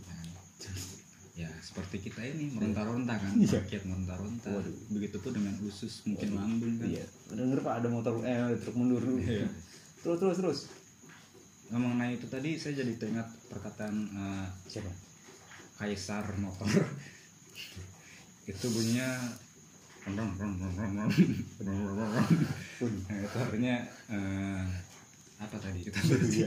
ya 1.36 1.52
seperti 1.60 2.08
kita 2.08 2.24
ini 2.24 2.48
iya. 2.48 2.52
meronta-ronta 2.56 3.14
kan 3.20 3.36
sakit 3.36 3.60
rakyat 3.68 3.82
meronta-ronta. 3.84 4.48
Begitu 4.88 5.16
tuh 5.20 5.32
dengan 5.36 5.54
usus 5.60 6.00
mungkin 6.08 6.32
lambung 6.32 6.80
kan. 6.80 6.88
Iya. 6.88 7.04
Denger 7.28 7.60
pak 7.60 7.74
ada 7.84 7.88
motor 7.92 8.24
eh 8.24 8.56
truk 8.56 8.76
mundur. 8.80 9.04
Iya. 9.20 9.44
terus 10.00 10.16
terus 10.16 10.36
terus. 10.40 10.60
Ngomong 11.68 12.00
naik 12.00 12.24
itu 12.24 12.26
tadi 12.32 12.56
saya 12.56 12.80
jadi 12.80 12.96
teringat 12.96 13.28
perkataan 13.52 13.94
uh, 14.16 14.46
siapa? 14.64 14.88
Kaisar 15.76 16.24
motor. 16.40 16.64
Itu 18.50 18.70
bunyinya 18.70 19.36
rom 20.06 20.30
rom 20.38 20.52
rom 20.62 20.72
rom 20.78 20.92
rom 21.02 21.10
itu 23.10 23.36
artinya 23.42 23.74
uh, 24.06 24.62
apa 25.42 25.56
tadi 25.58 25.82
kita 25.82 25.98
iya. 25.98 26.06
berarti 26.14 26.38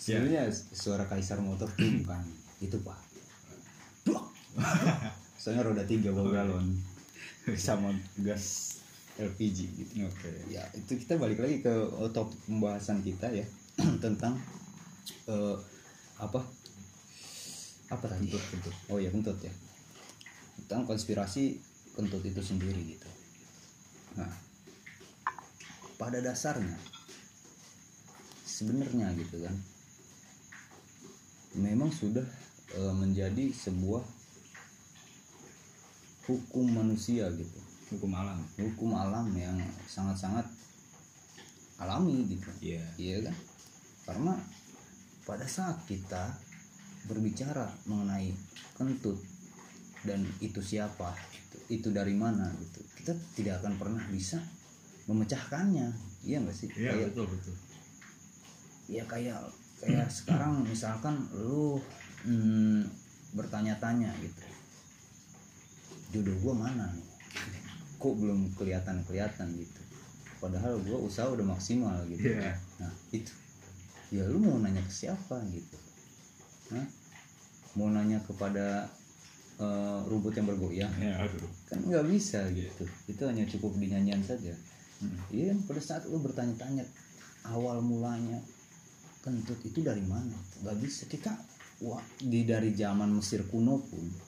sebenarnya 0.00 0.42
ya. 0.48 0.52
suara 0.72 1.04
kaisar 1.04 1.44
motor 1.44 1.68
itu 1.76 2.00
bukan 2.00 2.24
itu 2.64 2.76
pak. 2.80 2.98
soalnya 5.40 5.62
roda 5.66 5.84
tiga 5.86 6.10
bawa 6.10 6.42
galon. 6.42 6.76
Sama 7.56 7.94
gas 8.20 8.78
LPG 9.18 9.58
gitu 9.74 9.92
oke. 10.04 10.30
Ya 10.52 10.66
itu 10.76 10.98
kita 10.98 11.16
balik 11.16 11.40
lagi 11.42 11.62
ke 11.64 11.70
uh, 11.70 12.10
topik 12.10 12.38
pembahasan 12.46 13.02
kita 13.02 13.30
ya 13.32 13.46
tentang 14.04 14.36
eh, 15.30 15.56
apa? 16.18 16.40
Apa 17.88 18.04
tadi? 18.04 18.28
Kentut, 18.28 18.44
kentut. 18.52 18.76
oh 18.92 18.98
ya 19.00 19.08
kentut 19.08 19.38
ya. 19.40 19.52
Tentang 20.64 20.84
konspirasi 20.84 21.58
kentut 21.96 22.22
itu 22.22 22.42
sendiri 22.42 22.82
gitu. 22.94 23.08
Nah 24.18 24.48
pada 25.98 26.22
dasarnya 26.22 26.78
sebenarnya 28.46 29.10
gitu 29.18 29.42
kan 29.42 29.54
memang 31.58 31.90
sudah 31.90 32.22
eh, 32.78 32.94
menjadi 32.94 33.50
sebuah 33.50 34.17
hukum 36.28 36.68
manusia 36.68 37.26
gitu 37.32 37.58
hukum 37.88 38.12
alam. 38.12 38.38
Hukum 38.60 38.92
alam 38.92 39.32
yang 39.32 39.56
sangat-sangat 39.88 40.44
alami 41.80 42.28
gitu. 42.28 42.48
Iya. 42.60 42.84
Iya 43.00 43.16
kan? 43.28 43.36
Karena 44.04 44.34
pada 45.24 45.44
saat 45.48 45.84
kita 45.88 46.36
berbicara 47.08 47.68
mengenai 47.88 48.32
kentut 48.76 49.16
dan 50.04 50.22
itu 50.38 50.60
siapa 50.60 51.10
gitu, 51.34 51.56
itu 51.72 51.88
dari 51.90 52.14
mana 52.14 52.46
gitu 52.60 52.80
kita 53.00 53.12
tidak 53.34 53.54
akan 53.64 53.74
pernah 53.80 54.04
bisa 54.12 54.36
memecahkannya. 55.08 55.88
Iya 56.24 56.44
nggak 56.44 56.56
sih? 56.56 56.68
Kayak 56.68 57.12
betul 57.12 57.26
betul. 57.32 57.56
Ya 58.88 59.04
kayak 59.08 59.40
kayak 59.80 60.08
sekarang 60.12 60.64
misalkan 60.64 61.16
lu 61.32 61.80
mm, 62.24 62.84
bertanya-tanya 63.36 64.12
gitu 64.20 64.57
jodoh 66.14 66.36
gua 66.40 66.54
mana 66.56 66.88
nih? 66.94 67.08
Kok 67.98 68.14
belum 68.14 68.54
kelihatan 68.54 69.02
kelihatan 69.04 69.48
gitu? 69.58 69.80
Padahal 70.38 70.78
gua 70.86 70.98
usaha 71.02 71.28
udah 71.28 71.44
maksimal 71.44 71.98
gitu. 72.08 72.30
Iya. 72.30 72.54
nah 72.80 72.92
itu. 73.10 73.32
Ya 74.08 74.24
lu 74.24 74.40
mau 74.40 74.56
nanya 74.56 74.80
ke 74.80 74.92
siapa 74.92 75.36
gitu? 75.52 75.76
Hah? 76.72 76.86
mau 77.78 77.88
nanya 77.94 78.18
kepada 78.26 78.90
eh, 79.62 79.98
rumput 80.10 80.34
yang 80.34 80.50
bergoyang? 80.50 80.92
Ya 80.98 81.14
aduh. 81.22 81.46
Kan 81.70 81.86
nggak 81.86 82.06
bisa 82.10 82.42
gitu. 82.50 82.84
Itu 83.06 83.22
hanya 83.30 83.46
cukup 83.46 83.78
di 83.78 83.86
nyanyian 83.94 84.22
saja. 84.26 84.54
Hmm. 84.98 85.14
iya 85.30 85.54
kan 85.54 85.62
pada 85.62 85.78
saat 85.78 86.02
lu 86.10 86.18
bertanya-tanya 86.18 86.82
awal 87.54 87.78
mulanya 87.78 88.42
kentut 89.22 89.62
itu 89.62 89.78
dari 89.86 90.02
mana? 90.02 90.34
Nggak 90.66 90.76
bisa. 90.82 91.06
Kita 91.06 91.30
wah 91.86 92.02
di 92.18 92.42
dari 92.42 92.74
zaman 92.74 93.14
Mesir 93.14 93.46
kuno 93.46 93.78
pun 93.78 94.27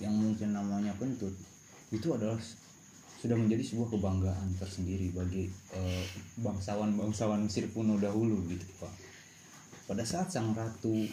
yang 0.00 0.16
mungkin 0.16 0.56
namanya 0.56 0.96
kentut 0.96 1.36
itu 1.92 2.08
adalah 2.16 2.40
sudah 3.20 3.36
menjadi 3.36 3.60
sebuah 3.60 3.92
kebanggaan 3.92 4.48
tersendiri 4.56 5.12
bagi 5.12 5.44
eh, 5.76 6.04
bangsawan-bangsawan 6.40 7.44
Mesir 7.44 7.68
kuno 7.68 8.00
dahulu 8.00 8.40
gitu 8.48 8.64
pak. 8.80 8.88
Pada 9.84 10.00
saat 10.00 10.32
sang 10.32 10.56
ratu 10.56 11.04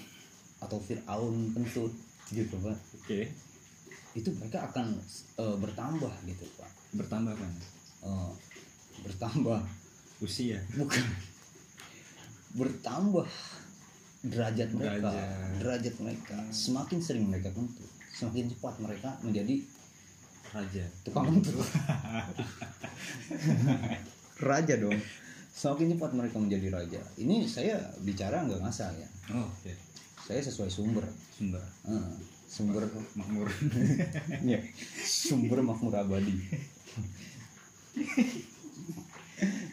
atau 0.63 0.79
Fir'aun 0.79 1.51
kentut 1.51 1.91
gitu 2.31 2.55
pak 2.63 2.79
oke. 2.95 3.19
itu 4.15 4.29
mereka 4.39 4.71
akan 4.71 4.95
eh, 5.35 5.55
bertambah 5.59 6.13
gitu 6.23 6.47
pak. 6.55 6.71
Bertambah 6.95 7.35
kan? 7.35 7.51
Eh, 8.07 8.31
bertambah. 9.03 9.59
Usia. 10.23 10.63
Bukan. 10.79 11.03
Bertambah 12.55 13.27
derajat 14.23 14.69
mereka. 14.71 15.11
Derajat. 15.11 15.59
derajat 15.59 15.95
mereka. 15.99 16.37
Semakin 16.55 17.03
sering 17.03 17.27
mereka 17.27 17.51
kentut 17.51 17.96
semakin 18.17 18.49
cepat 18.49 18.75
mereka 18.81 19.09
menjadi 19.21 19.61
raja. 20.49 20.85
Tukang 21.05 21.29
kentut 21.29 21.53
raja 24.41 24.73
dong. 24.81 24.97
Semakin 25.53 25.97
cepat 25.97 26.11
mereka 26.17 26.37
menjadi 26.41 26.67
raja. 26.73 27.01
Ini 27.17 27.45
saya 27.45 27.77
bicara 28.01 28.45
nggak 28.45 28.61
ngasal 28.65 28.93
ya. 28.97 29.09
Oh 29.37 29.45
oke. 29.45 29.73
Saya 30.25 30.41
sesuai 30.41 30.69
sumber. 30.69 31.05
Sumber. 31.37 31.61
Eh, 31.87 32.13
sumber 32.49 32.83
makmur. 33.13 33.47
ya 34.51 34.59
sumber 35.05 35.61
makmur 35.61 35.93
abadi. 35.93 36.35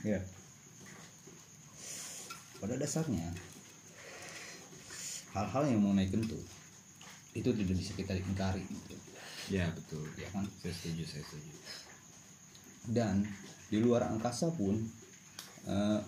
Ya 0.04 0.20
pada 2.64 2.80
dasarnya 2.80 3.28
hal-hal 5.36 5.68
yang 5.68 5.84
mengenai 5.84 6.08
kentut 6.08 6.40
itu 7.34 7.50
tidak 7.50 7.76
bisa 7.76 7.92
kita 7.98 8.14
ingkari. 8.14 8.62
Gitu. 8.64 8.94
ya 9.52 9.68
betul. 9.74 10.06
Ya 10.16 10.28
kan? 10.32 10.46
Saya 10.62 10.72
setuju 10.72 11.04
saya 11.04 11.22
setuju. 11.26 11.52
Dan 12.88 13.26
di 13.68 13.78
luar 13.82 14.08
angkasa 14.08 14.48
pun 14.54 14.78
eh, 15.68 16.00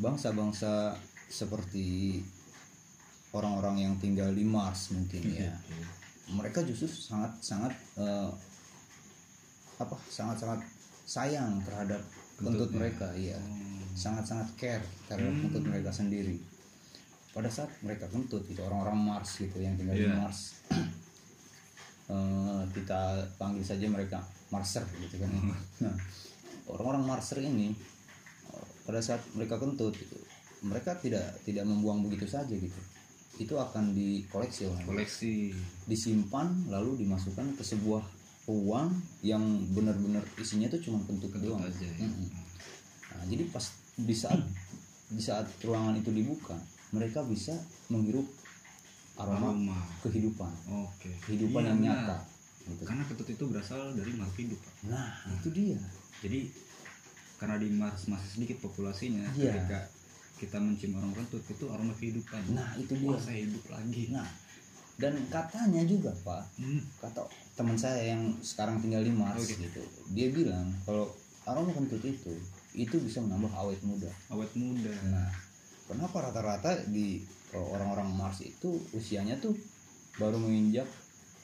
bangsa-bangsa 0.00 0.96
seperti 1.30 2.18
orang-orang 3.30 3.86
yang 3.86 3.94
tinggal 4.02 4.30
di 4.34 4.42
Mars 4.42 4.90
mungkin 4.90 5.22
ya 5.30 5.54
mereka 6.34 6.62
justru 6.66 6.90
sangat 6.90 7.32
sangat 7.42 7.72
eh, 7.98 8.30
apa 9.78 9.96
sangat 10.10 10.36
sangat 10.42 10.60
sayang 11.06 11.62
terhadap 11.64 12.02
kentut 12.38 12.70
Kentutnya. 12.70 12.78
mereka 12.78 13.08
ya 13.16 13.38
sangat 13.94 14.24
sangat 14.26 14.48
care 14.58 14.84
terhadap 15.06 15.32
kentut 15.42 15.64
mereka 15.66 15.90
sendiri 15.90 16.38
pada 17.30 17.46
saat 17.46 17.70
mereka 17.80 18.10
kentut 18.10 18.42
itu 18.46 18.58
orang-orang 18.58 18.98
Mars 18.98 19.38
gitu 19.38 19.58
yang 19.58 19.74
tinggal 19.74 19.94
di 19.94 20.06
Iya. 20.06 20.14
Mars. 20.18 20.40
Eh, 22.10 22.62
kita 22.74 23.22
panggil 23.38 23.62
saja 23.62 23.86
mereka 23.86 24.18
Marser 24.50 24.82
gitu 24.98 25.14
kan. 25.14 25.30
Nah 25.86 25.94
orang-orang 26.66 27.06
Marser 27.06 27.38
ini 27.38 27.70
eh, 28.50 28.66
pada 28.82 28.98
saat 28.98 29.22
mereka 29.38 29.62
kentut 29.62 29.94
gitu, 29.94 30.18
mereka 30.66 30.98
tidak 30.98 31.22
tidak 31.46 31.62
membuang 31.70 32.02
begitu 32.02 32.26
saja 32.26 32.50
gitu. 32.50 32.80
Itu 33.38 33.54
akan 33.56 33.94
dikoleksi 33.94 34.66
oleh 34.66 34.82
koleksi. 34.82 35.54
Disimpan 35.86 36.66
lalu 36.66 37.06
dimasukkan 37.06 37.54
ke 37.54 37.62
sebuah 37.62 38.02
ruang 38.50 38.90
yang 39.22 39.42
benar-benar 39.70 40.26
isinya 40.34 40.66
itu 40.66 40.90
cuma 40.90 40.98
kentut 41.06 41.30
kentut 41.30 41.54
doang. 41.54 41.62
aja 41.62 41.86
ya. 41.94 42.10
Nah, 43.14 43.22
jadi 43.30 43.46
pas 43.54 43.62
di 43.94 44.14
saat 44.18 44.42
di 45.06 45.22
saat 45.22 45.46
ruangan 45.62 45.94
itu 45.94 46.10
dibuka 46.10 46.58
mereka 46.90 47.22
bisa 47.22 47.54
menghirup 47.86 48.26
aroma, 49.14 49.52
aroma. 49.52 49.78
kehidupan. 50.00 50.52
Oke. 50.84 51.10
Kehidupan 51.22 51.62
Iya, 51.62 51.70
yang 51.70 51.80
nyata 51.82 52.16
gitu. 52.64 52.82
karena 52.84 53.02
kentut 53.04 53.28
itu 53.28 53.44
berasal 53.46 53.92
dari 53.92 54.12
makhluk 54.14 54.38
hidup 54.40 54.58
Pak. 54.58 54.74
nah 54.88 55.10
itu 55.30 55.48
dia. 55.50 55.78
Jadi 56.20 56.40
karena 57.36 57.56
di 57.56 57.68
Mars 57.70 58.04
masih 58.06 58.28
sedikit 58.30 58.60
populasinya 58.60 59.24
Iya. 59.32 59.56
ketika 59.56 59.80
kita 60.36 60.56
mencium 60.56 60.96
orang 60.96 61.12
kentut 61.14 61.44
itu 61.44 61.64
aroma 61.68 61.92
kehidupan. 61.94 62.40
Nah 62.50 62.72
itu 62.74 62.92
dia. 62.94 63.08
Wah 63.08 63.20
saya 63.20 63.38
hidup 63.42 63.64
lagi. 63.68 64.04
Nah 64.10 64.28
dan 65.00 65.16
katanya 65.26 65.80
juga 65.82 66.12
pak 66.20 66.44
Hmm. 66.60 66.76
kata 67.00 67.24
teman 67.56 67.72
saya 67.72 68.12
yang 68.12 68.36
sekarang 68.38 68.76
tinggal 68.78 69.00
di 69.00 69.08
Mars 69.08 69.40
Oke. 69.40 69.56
gitu 69.56 69.80
dia 70.12 70.28
bilang 70.28 70.68
kalau 70.84 71.08
aroma 71.42 71.72
kentut 71.72 72.04
itu 72.04 72.36
itu 72.76 72.96
bisa 73.00 73.18
menambah 73.18 73.48
awet 73.50 73.80
muda. 73.80 74.12
Awet 74.28 74.52
muda. 74.54 74.92
Nah, 75.08 75.26
kenapa 75.90 76.30
rata-rata 76.30 76.86
di 76.86 77.26
kalau 77.50 77.74
orang-orang 77.74 78.14
Mars 78.14 78.46
itu 78.46 78.78
usianya 78.94 79.34
tuh 79.42 79.58
baru 80.22 80.38
menginjak 80.38 80.86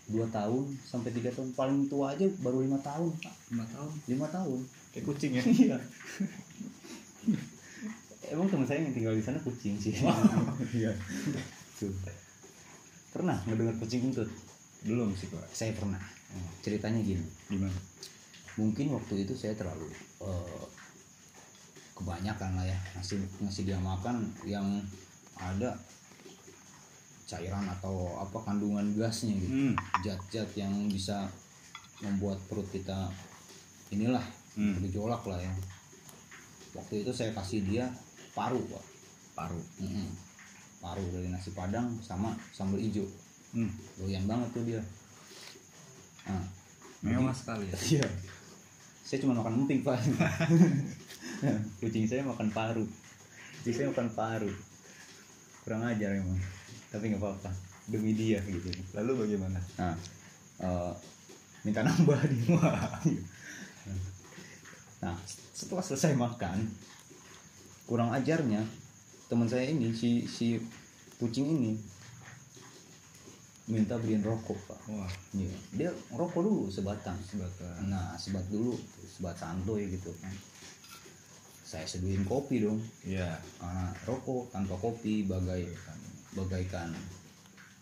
2 0.07 0.23
tahun 0.31 0.71
sampai 0.87 1.11
tiga 1.11 1.35
tahun? 1.35 1.51
Paling 1.59 1.91
tua 1.91 2.15
aja 2.15 2.31
baru 2.39 2.63
lima 2.63 2.79
tahun 2.79 3.11
pak. 3.19 3.35
Lima 3.51 3.67
tahun. 3.67 3.93
Lima 4.07 4.27
tahun. 4.31 4.63
Kayak 4.95 5.05
kucing 5.11 5.33
ya? 5.35 5.43
Iya. 5.43 5.77
Emang 8.35 8.51
teman 8.51 8.67
saya 8.67 8.83
yang 8.83 8.95
tinggal 8.95 9.15
di 9.19 9.23
sana 9.23 9.39
kucing 9.43 9.75
sih. 9.83 9.99
Iya. 10.79 10.95
Tuh. 11.83 11.91
pernah 13.11 13.41
ngedengar 13.49 13.75
kucing 13.81 14.05
kentut 14.07 14.31
belum 14.87 15.11
sih 15.19 15.27
pak. 15.27 15.43
Saya 15.51 15.75
pernah. 15.75 15.99
Ceritanya 16.63 17.03
gini. 17.03 17.27
Gimana? 17.51 17.75
Mungkin 18.55 18.95
waktu 18.95 19.27
itu 19.27 19.35
saya 19.35 19.59
terlalu 19.59 19.91
eh, 20.23 20.63
kebanyakan 21.97 22.61
lah 22.61 22.67
ya 22.69 22.79
ngasih 22.95 23.19
ngasih 23.41 23.65
dia 23.65 23.79
makan 23.81 24.29
yang 24.45 24.69
ada 25.41 25.73
cairan 27.27 27.67
atau 27.67 28.21
apa 28.21 28.39
kandungan 28.45 28.95
gasnya 28.95 29.35
gitu 29.35 29.73
hmm. 29.73 29.75
zat-zat 30.05 30.47
yang 30.55 30.71
bisa 30.87 31.27
membuat 32.05 32.39
perut 32.47 32.69
kita 32.71 33.09
inilah 33.91 34.23
Hmm. 34.57 34.73
bergejolak 34.81 35.21
lah 35.29 35.37
ya 35.37 35.53
waktu 36.73 37.05
itu 37.05 37.13
saya 37.13 37.29
kasih 37.37 37.61
dia 37.69 37.85
paru 38.33 38.57
pak 38.73 38.85
paru 39.37 39.61
Mm-mm. 39.85 40.09
paru 40.81 41.05
dari 41.13 41.29
nasi 41.29 41.53
padang 41.53 41.93
sama 42.01 42.33
sambal 42.57 42.81
hijau 42.81 43.05
hmm. 43.53 43.69
doyan 44.01 44.25
banget 44.25 44.49
tuh 44.57 44.65
dia 44.65 44.81
nah, 46.25 46.41
mewah 47.05 47.37
sekali 47.37 47.69
ya 47.69 47.77
Iya. 48.01 48.09
Saya 49.07 49.23
cuma 49.23 49.39
makan 49.39 49.63
emping 49.63 49.87
pak. 49.87 50.03
Kucing 51.81 52.07
saya 52.09 52.23
makan 52.25 52.49
paru. 52.53 52.85
Kucing 53.61 53.75
saya 53.75 53.87
makan 53.93 54.09
paru. 54.13 54.51
Kurang 55.67 55.83
ajar 55.85 56.17
emang. 56.17 56.41
Tapi 56.93 57.13
nggak 57.13 57.23
apa-apa. 57.23 57.51
Demi 57.87 58.19
dia 58.19 58.43
gitu. 58.43 58.67
lalu 58.99 59.23
bagaimana 59.23 59.63
Nah, 59.79 59.95
eh, 60.59 60.93
minta 61.63 61.87
nambah 61.87 62.19
dia. 62.27 62.59
nah, 65.07 65.15
setelah 65.55 65.85
selesai 65.87 66.19
makan, 66.19 66.67
kurang 67.87 68.11
ajarnya 68.11 68.67
teman 69.31 69.47
saya 69.47 69.71
ini 69.71 69.95
si 69.95 70.27
si 70.27 70.59
kucing 71.19 71.47
ini 71.47 71.73
minta 73.67 73.99
beliin 73.99 74.23
rokok 74.23 74.59
pak. 74.71 74.79
wah 74.95 75.11
Iya. 75.35 75.55
Dia 75.75 75.91
rokok 76.15 76.47
dulu 76.47 76.71
sebatang. 76.71 77.19
sebatang 77.27 77.91
Nah, 77.91 78.15
sebat 78.15 78.47
dulu, 78.47 78.79
sebat 79.11 79.35
santuy 79.35 79.91
gitu 79.91 80.15
kan. 80.23 80.31
Saya 81.67 81.83
seduhin 81.83 82.23
kopi 82.23 82.63
dong. 82.63 82.79
ya 83.03 83.35
Ah, 83.59 83.91
rokok 84.07 84.55
tanpa 84.55 84.79
kopi 84.79 85.27
bagai 85.27 85.67
bagaikan 86.33 86.95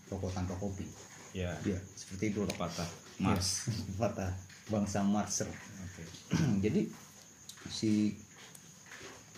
rokok 0.09 0.33
tanpa 0.33 0.57
kopi. 0.57 0.89
ya 1.37 1.53
Iya, 1.61 1.77
seperti 1.93 2.33
itu 2.33 2.41
rokok 2.41 2.57
patah 2.57 2.89
Mars 3.21 3.69
Patah 4.01 4.33
bangsa 4.67 5.05
Marser. 5.05 5.47
oke 5.85 6.03
Jadi 6.65 6.89
si 7.69 8.17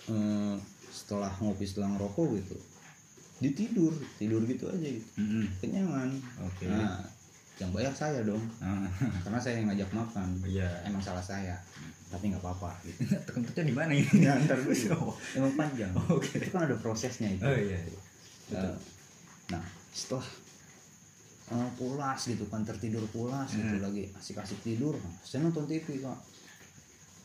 eh, 0.06 0.56
setelah 0.88 1.32
ngopi 1.42 1.66
setelah 1.66 1.92
ngerokok 1.92 2.26
gitu, 2.38 2.56
ditidur, 3.36 3.92
tidur 4.16 4.40
gitu 4.46 4.64
aja 4.70 4.88
gitu. 4.88 5.08
Mm-mm. 5.18 5.44
Kenyangan. 5.60 6.08
oke 6.40 6.64
Nah, 6.64 7.02
yang 7.56 7.70
bayar 7.70 7.88
saya 7.90 8.20
dong, 8.20 8.42
Ah, 8.58 8.84
karena 9.22 9.38
saya 9.38 9.56
yang 9.56 9.66
ngajak 9.66 9.88
makan. 9.90 10.28
iya 10.44 10.68
Emang 10.84 11.00
salah 11.00 11.22
saya, 11.22 11.56
tapi 12.06 12.28
nggak 12.28 12.38
apa-apa. 12.38 12.68
Gitu. 12.82 13.00
kentutnya 13.32 13.64
di 13.64 13.72
mana 13.72 13.92
ini 13.92 14.04
Ya, 14.18 14.36
ntar 14.38 14.58
dulu. 14.58 15.16
Emang 15.36 15.52
panjang. 15.54 15.88
Oke. 16.06 16.36
Itu 16.36 16.50
kan 16.50 16.64
ada 16.64 16.76
prosesnya 16.76 17.28
itu. 17.30 17.40
oh 17.40 17.56
iya 17.56 17.80
Eh, 18.46 18.74
nah, 19.48 19.64
setelah 19.90 20.22
eh, 21.48 21.70
pulas 21.74 22.20
gitu 22.22 22.44
kan 22.46 22.60
tertidur 22.60 23.02
pulas 23.08 23.48
gitu 23.48 23.66
Hmm. 23.72 23.82
lagi 23.82 24.06
asik-asik 24.12 24.60
tidur, 24.62 24.92
saya 25.20 25.42
nonton 25.42 25.64
TV 25.64 25.98
kak 25.98 26.18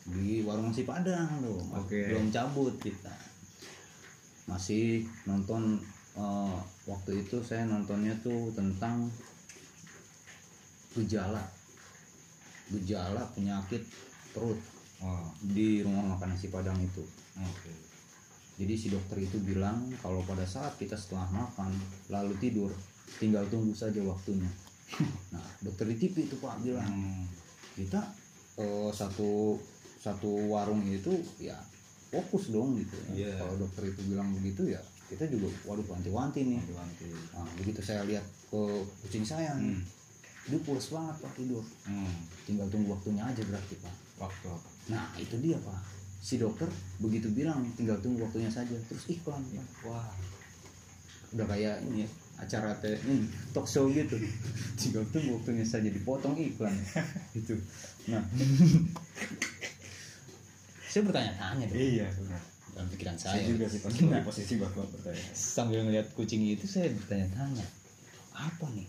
di 0.04 0.42
warung 0.42 0.66
nasi 0.66 0.82
padang 0.82 1.28
tuh, 1.38 1.60
Oke. 1.76 2.08
belum 2.08 2.26
cabut 2.28 2.74
kita. 2.78 3.12
Masih 4.44 5.04
nonton 5.24 5.78
eh, 6.12 6.58
waktu 6.84 7.20
itu 7.20 7.38
saya 7.40 7.64
nontonnya 7.64 8.16
tuh 8.18 8.50
tentang 8.52 9.06
gejala 10.94 11.42
gejala 12.72 13.22
penyakit 13.36 13.82
perut 14.32 14.56
oh 15.02 15.28
di 15.44 15.82
rumah 15.84 16.16
makan 16.16 16.32
nasi 16.32 16.48
padang 16.48 16.78
itu. 16.80 17.02
oke 17.36 17.72
Jadi 18.52 18.74
si 18.76 18.92
dokter 18.92 19.16
itu 19.18 19.40
bilang 19.40 19.88
kalau 19.98 20.20
pada 20.28 20.44
saat 20.44 20.76
kita 20.76 20.94
setelah 20.94 21.26
makan 21.32 21.72
lalu 22.12 22.36
tidur 22.38 22.70
tinggal 23.18 23.42
tunggu 23.48 23.72
saja 23.74 24.00
waktunya. 24.04 24.48
Nah 25.34 25.42
dokter 25.64 25.88
di 25.88 25.96
TV 25.96 26.28
itu 26.28 26.36
pak 26.38 26.60
bilang 26.60 26.84
Hmm. 26.86 27.24
kita 27.72 28.00
eh, 28.60 28.90
satu 28.92 29.56
satu 29.96 30.52
warung 30.52 30.84
itu 30.84 31.10
ya 31.40 31.56
fokus 32.12 32.52
dong 32.52 32.76
gitu. 32.76 32.92
Iya. 33.16 33.40
Kalau 33.40 33.56
dokter 33.56 33.88
itu 33.88 34.00
bilang 34.06 34.28
begitu 34.36 34.68
ya 34.68 34.80
kita 35.08 35.28
juga 35.28 35.48
waduh 35.68 35.84
wanti-wanti 35.88 36.40
nih. 36.44 36.60
Wanti-wanti. 36.60 37.08
Nah, 37.36 37.48
begitu 37.60 37.80
saya 37.84 38.00
lihat 38.08 38.24
ke 38.48 38.60
kucing 39.04 39.24
saya 39.24 39.56
nih, 39.60 39.76
Hmm. 39.76 39.84
Dia 40.52 40.60
pulas 40.60 40.86
banget 40.92 41.16
pak 41.24 41.32
tidur. 41.32 41.64
Hmm. 41.88 42.12
Tinggal 42.44 42.68
tunggu 42.68 42.92
waktunya 42.92 43.24
aja 43.24 43.40
berarti 43.48 43.74
pak. 43.80 43.94
waktu 44.20 44.46
apa? 44.52 44.68
Nah 44.92 45.08
itu 45.16 45.40
dia 45.40 45.56
pak. 45.56 45.80
Si 46.20 46.36
dokter 46.36 46.68
begitu 47.00 47.32
bilang 47.32 47.64
tinggal 47.72 47.96
tunggu 48.04 48.28
waktunya 48.28 48.52
saja. 48.52 48.76
Terus 48.84 49.08
iklan 49.08 49.40
pak. 49.40 49.88
wah. 49.88 50.12
Udah 51.32 51.48
kayak 51.48 51.80
ini 51.88 52.04
ya, 52.04 52.08
acara 52.44 52.76
teh 52.76 52.92
ini, 53.08 53.24
talk 53.56 53.64
show 53.64 53.88
gitu. 53.88 54.20
Tiga 54.80 55.00
tuh 55.08 55.24
waktunya 55.32 55.64
saja 55.64 55.88
dipotong 55.88 56.36
iklan. 56.36 56.76
Gitu. 57.32 57.56
Nah. 58.12 58.20
Saya 60.92 61.08
bertanya-tanya 61.08 61.64
dong. 61.72 61.80
Iya 61.80 62.04
benar. 62.20 62.42
Dalam 62.76 62.88
pikiran 62.92 63.16
saya 63.16 63.40
saya. 63.40 63.48
juga 63.48 63.64
sih 63.64 63.80
pas 63.80 63.92
Nah, 63.96 64.20
di 64.20 64.28
posisi 64.28 64.60
bapak 64.60 64.92
bertanya. 64.92 65.24
Sambil 65.32 65.88
ngeliat 65.88 66.12
kucing 66.12 66.44
itu 66.44 66.68
saya 66.68 66.92
bertanya-tanya 66.92 67.64
apa 68.32 68.66
nih 68.76 68.88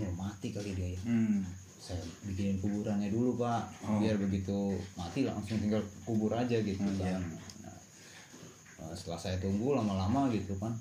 mau 0.00 0.24
mati 0.24 0.50
kali 0.50 0.72
dia 0.72 0.88
ya. 0.90 1.00
Hmm. 1.02 1.44
saya 1.76 2.00
bikinin 2.22 2.56
kuburannya 2.58 3.08
dulu 3.08 3.36
pak. 3.36 3.68
Oh. 3.84 4.00
biar 4.00 4.16
begitu 4.16 4.56
mati 4.94 5.22
langsung 5.22 5.58
tinggal 5.58 5.78
kubur 6.02 6.32
aja 6.32 6.56
gitu 6.56 6.80
Hmm, 6.80 6.96
kan. 6.96 7.20
Nah, 7.60 7.76
eh, 8.82 8.94
setelah 8.94 9.20
saya 9.20 9.36
tunggu 9.36 9.72
lama-lama 9.72 10.26
gitu 10.28 10.56
kan 10.56 10.72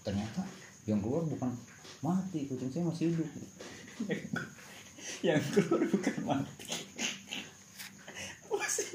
ternyata 0.00 0.40
yang 0.84 0.98
keluar 0.98 1.22
bukan 1.22 1.52
mati 2.00 2.46
kucing 2.46 2.68
saya 2.68 2.84
masih 2.84 3.12
hidup. 3.12 3.28
Yang 5.22 5.42
keluar 5.52 5.82
bukan 5.82 6.16
mati. 6.24 6.66
Masih 8.50 8.88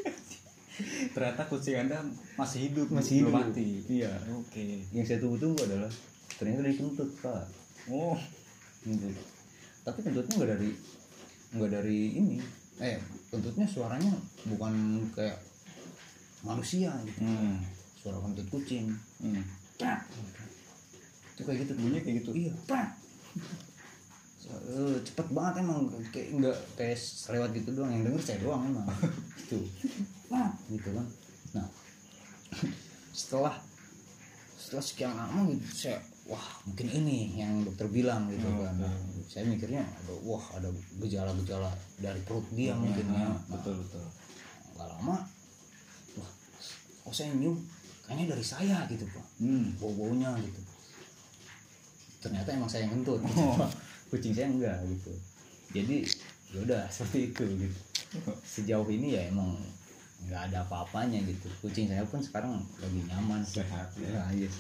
ternyata 1.12 1.42
kucing 1.46 1.76
anda 1.78 1.98
masih 2.34 2.60
hidup 2.68 2.88
Masih 2.90 3.22
hidup. 3.22 3.34
mati. 3.34 3.84
Iya. 3.88 4.14
Oke. 4.34 4.82
Yang 4.92 5.06
saya 5.08 5.20
tunggu-tunggu 5.20 5.62
adalah 5.62 5.92
ternyata 6.36 6.62
dari 6.64 6.76
kentut 6.76 7.10
pak. 7.20 7.46
Oh. 7.88 8.18
Kentut. 8.82 9.14
Tapi 9.82 10.00
kentutnya 10.06 10.34
nggak 10.38 10.52
dari 10.58 10.70
nggak 11.58 11.72
dari 11.72 12.00
ini. 12.18 12.38
Eh 12.82 12.98
kentutnya 13.30 13.66
suaranya 13.66 14.14
bukan 14.48 15.06
kayak 15.14 15.38
manusia 16.42 16.94
gitu. 17.06 17.22
Hmm. 17.22 17.62
suara 18.02 18.18
kentut 18.18 18.48
kucing. 18.50 18.90
Hmm. 19.22 19.46
Prak. 19.78 20.10
itu 21.32 21.42
kayak 21.48 21.66
gitu 21.66 21.74
bunyinya 21.78 22.02
kayak 22.02 22.16
gitu. 22.26 22.32
Iya. 22.34 22.54
Prak. 22.66 22.90
Eh, 24.52 24.98
cepet 25.06 25.28
banget 25.34 25.54
emang. 25.62 25.90
Kayak 26.10 26.28
nggak 26.42 26.58
kayak 26.78 26.98
selewat 26.98 27.50
gitu 27.54 27.78
doang. 27.78 27.94
Yang 27.94 28.04
denger 28.10 28.22
saya 28.22 28.40
doang 28.42 28.62
emang. 28.68 28.88
Gitu 29.42 29.68
Prak, 30.32 30.54
gitu 30.72 30.90
kan. 30.96 31.08
Nah. 31.60 31.68
Setelah 33.12 33.60
setelah 34.72 34.88
sekian 34.88 35.12
lama 35.20 35.52
gitu 35.52 35.68
saya 35.68 36.00
wah 36.26 36.46
mungkin 36.64 36.88
ini 36.88 37.36
yang 37.36 37.66
dokter 37.66 37.88
bilang 37.88 38.30
gitu 38.30 38.46
Oh, 38.46 38.62
kan. 38.64 38.78
Nah, 38.78 38.94
saya 39.26 39.44
mikirnya 39.46 39.82
ada 39.82 40.14
wah 40.22 40.44
ada 40.54 40.70
gejala-gejala 41.00 41.72
dari 41.98 42.22
perut 42.22 42.46
dia 42.54 42.72
Hmm, 42.74 42.86
mungkin 42.86 43.06
ya. 43.10 43.26
Nah, 43.26 43.38
betul 43.50 43.76
betul. 43.82 44.06
Nggak 44.76 44.88
lama 44.88 45.16
wah 46.16 46.32
kok 47.02 47.14
saya 47.14 47.34
nyium 47.34 47.58
kayaknya 48.06 48.36
dari 48.36 48.46
saya 48.46 48.78
gitu 48.88 49.06
pak. 49.08 49.26
Hmm. 49.40 49.74
bau 49.78 49.92
baunya 49.92 50.30
gitu. 50.40 50.62
Ternyata 52.22 52.54
emang 52.54 52.70
saya 52.70 52.86
yang 52.86 53.02
kentut 53.02 53.20
Oh. 53.34 53.58
kucing 54.12 54.36
saya 54.36 54.48
enggak 54.48 54.78
gitu. 54.86 55.12
Jadi 55.72 56.04
yaudah 56.54 56.84
seperti 56.94 57.32
itu 57.32 57.44
gitu. 57.66 57.80
Sejauh 58.44 58.88
ini 58.88 59.16
ya 59.16 59.26
emang 59.26 59.56
nggak 60.30 60.42
ada 60.52 60.58
apa-apanya 60.64 61.20
gitu. 61.26 61.48
Kucing 61.66 61.90
saya 61.90 62.06
pun 62.06 62.22
sekarang 62.22 62.62
lagi 62.78 63.02
nyaman. 63.10 63.42
Sehat, 63.42 63.90
ya. 63.98 64.22
Ya, 64.30 64.46
yes. 64.46 64.56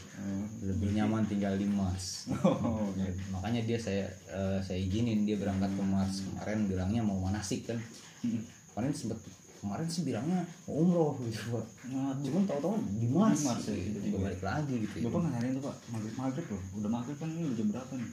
Lebih 0.65 0.97
nyaman 0.97 1.24
tinggal 1.30 1.54
di 1.56 1.67
Mars. 1.69 2.28
Oh, 2.41 2.89
oke. 2.89 3.06
makanya 3.30 3.62
dia 3.63 3.78
saya 3.78 4.10
eh, 4.32 4.60
saya 4.60 4.80
izinin 4.82 5.24
dia 5.24 5.38
berangkat 5.38 5.69
ke 5.71 5.84
Mars. 5.86 6.26
Kemarin 6.26 6.65
bilangnya 6.65 7.02
mau 7.06 7.17
manasik 7.21 7.69
kan. 7.69 7.78
Hmm. 8.21 8.41
kemarin 8.71 8.95
sempet 8.95 9.19
kemarin 9.62 9.84
sih 9.86 10.02
bilangnya 10.08 10.41
mau 10.65 10.82
umroh 10.82 11.13
gitu 11.28 11.54
pak. 11.54 11.65
Nah, 11.93 12.17
cuman 12.17 12.43
tahu-tahu 12.50 12.76
di 12.97 13.08
Mars, 13.12 13.43
Di 13.43 13.45
Mars, 13.45 13.63
ya, 13.69 13.76
gitu, 13.78 14.17
balik 14.17 14.41
lagi 14.41 14.74
gitu. 14.82 14.95
Bapak 15.06 15.19
nggak 15.21 15.34
nyariin 15.38 15.54
tuh 15.60 15.63
pak? 15.69 15.76
Maghrib 15.91 16.15
maghrib 16.17 16.45
loh. 16.50 16.63
Udah 16.82 16.89
maghrib 16.89 17.17
kan 17.19 17.30
ini 17.30 17.41
udah 17.45 17.58
jam 17.60 17.67
berapa 17.69 17.93
nih? 18.00 18.10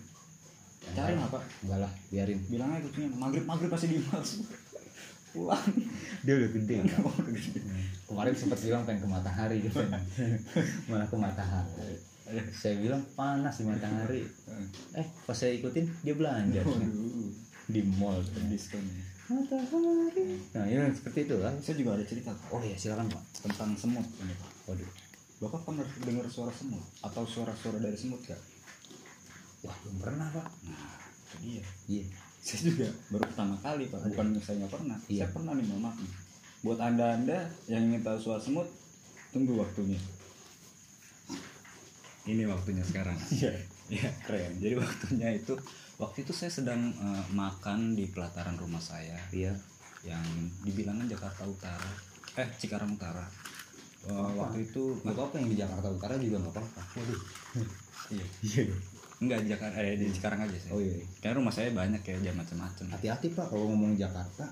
Cari 0.92 1.12
nggak 1.16 1.30
pak? 1.32 1.42
Enggak 1.64 1.78
lah 1.86 1.92
biarin. 2.12 2.38
Bilang 2.50 2.68
aja 2.74 2.80
kucingnya 2.84 3.10
maghrib 3.16 3.44
maghrib 3.48 3.70
pasti 3.72 3.86
di 3.88 3.98
mas 4.12 4.30
pulang. 5.32 5.64
Dia 6.24 6.34
udah 6.38 6.50
gede 6.50 6.76
kemarin 8.08 8.34
sempat 8.34 8.58
bilang 8.64 8.82
pengen 8.88 9.04
ke 9.04 9.08
matahari 9.08 9.56
gitu. 9.62 9.78
Malah 10.90 11.06
ke 11.06 11.16
matahari. 11.20 11.94
Saya 12.50 12.80
bilang 12.80 13.04
panas 13.12 13.60
di 13.60 13.64
matahari. 13.68 14.24
Eh 14.96 15.06
pas 15.28 15.36
saya 15.36 15.52
ikutin 15.54 15.86
dia 16.02 16.16
belanja. 16.16 16.64
Di 17.68 17.80
mall. 17.84 18.24
Diskon 18.48 18.80
ya. 18.80 19.04
matahari. 19.28 20.40
Nah 20.56 20.64
ya 20.64 20.88
seperti 20.88 21.28
itu 21.28 21.36
lah 21.36 21.52
Saya 21.60 21.76
juga 21.76 22.00
ada 22.00 22.04
cerita 22.08 22.32
oh 22.48 22.58
iya 22.64 22.74
silakan 22.74 23.12
pak. 23.12 23.22
Tentang 23.44 23.76
semut 23.76 24.06
ini 24.24 24.34
Pak. 24.34 24.50
waduh. 24.72 24.90
Bapak 25.38 25.60
pernah 25.62 25.86
dengar 26.02 26.26
suara 26.26 26.50
semut? 26.50 26.82
Atau 26.98 27.22
suara-suara 27.22 27.78
dari 27.78 27.94
semut 27.94 28.18
gak? 28.26 28.40
wah 29.62 29.74
belum 29.86 29.98
pernah 29.98 30.26
pak. 30.30 30.48
Nah, 30.70 30.98
itu 31.34 31.36
dia. 31.42 31.62
iya 31.86 32.06
Saya 32.48 32.60
juga 32.72 32.88
baru 33.12 33.24
pertama 33.30 33.54
kali 33.60 33.84
Pak, 33.92 34.00
bukan 34.08 34.26
saya 34.40 34.56
nggak 34.64 34.72
pernah. 34.72 34.98
Iya. 35.04 35.28
Saya 35.28 35.28
pernah 35.36 35.52
nih 35.52 35.64
mohon 35.68 35.82
maaf 35.84 35.96
nih. 36.00 36.12
Buat 36.64 36.78
anda-anda 36.80 37.38
yang 37.68 37.82
ingin 37.92 38.00
tahu 38.00 38.16
suara 38.16 38.40
semut, 38.40 38.64
tunggu 39.36 39.60
waktunya. 39.60 40.00
Ini 42.24 42.48
waktunya 42.48 42.84
sekarang. 42.88 43.20
iya 43.36 43.52
Ya 43.88 44.08
keren. 44.24 44.56
Jadi 44.60 44.74
waktunya 44.76 45.28
itu 45.36 45.56
waktu 46.00 46.24
itu 46.24 46.32
saya 46.32 46.52
sedang 46.52 46.92
eh, 46.92 47.24
makan 47.36 47.96
di 47.96 48.08
pelataran 48.08 48.56
rumah 48.60 48.80
saya 48.80 49.16
iya 49.32 49.52
yang 50.04 50.24
dibilangnya 50.64 51.16
Jakarta 51.16 51.44
Utara. 51.44 51.90
Eh 52.36 52.48
Cikarang 52.56 52.96
Utara. 52.96 53.24
Apa? 54.08 54.30
waktu 54.32 54.64
itu 54.64 54.94
nggak 55.04 55.10
apa-apa 55.10 55.34
yang 55.42 55.48
di 55.50 55.56
Jakarta 55.58 55.88
Utara 55.90 56.14
juga 56.16 56.36
nggak 56.40 56.54
apa-apa 56.54 56.80
waduh 56.96 57.20
iya. 58.14 58.26
iya 58.46 58.62
Enggak 59.18 59.38
di 59.40 59.48
Jakarta 59.48 59.76
eh, 59.78 59.94
di 59.94 60.06
Cikarang 60.08 60.40
aja 60.40 60.54
sih. 60.54 60.70
oh 60.70 60.78
iya 60.78 60.94
Karena 61.18 61.34
rumah 61.36 61.50
saya 61.50 61.70
banyak 61.70 62.00
ya 62.00 62.16
jam 62.22 62.34
macam-macam. 62.34 62.84
hati-hati 62.90 63.26
pak 63.30 63.46
kalau 63.46 63.64
ngomong 63.68 63.94
Jakarta 63.94 64.46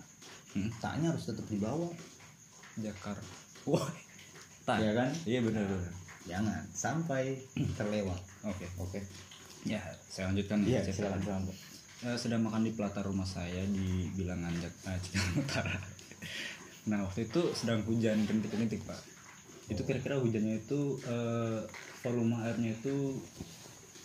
Hmm? 0.50 0.72
taknya 0.78 1.12
harus 1.12 1.22
tetap 1.22 1.44
di 1.44 1.56
bawah 1.56 1.92
Jakarta. 2.76 3.28
Wah. 3.66 3.86
Tak. 4.62 4.80
ya 4.80 4.92
kan 4.92 5.10
Iya 5.22 5.40
benar 5.40 5.62
benar. 5.64 5.92
jangan 6.24 6.62
sampai 6.68 7.38
terlewat 7.76 8.18
Oke. 8.42 8.66
oke 8.76 8.98
Ya, 9.62 9.78
saya 10.04 10.30
lanjutkan 10.30 10.62
iya 10.62 10.80
nih. 10.80 10.90
silakan 10.90 11.18
silakan 11.18 11.42
Pak. 11.44 11.56
Eh, 12.04 12.16
sedang 12.16 12.40
makan 12.40 12.62
di 12.62 12.72
pelatar 12.72 13.02
rumah 13.02 13.24
saya 13.24 13.62
di 13.64 14.10
bilangan 14.12 14.50
Jak 14.56 14.74
eh, 14.86 14.98
Cikarang 15.00 15.34
Utara. 15.42 15.74
Nah, 16.86 16.98
waktu 17.02 17.26
itu 17.26 17.40
sedang 17.52 17.82
hujan 17.82 18.22
rintik-rintik, 18.22 18.78
Pak. 18.80 19.00
Itu 19.66 19.82
kira-kira 19.82 20.16
hujannya 20.16 20.60
itu 20.60 20.80
eh, 21.02 21.66
volume 22.00 22.38
airnya 22.40 22.70
itu 22.72 23.18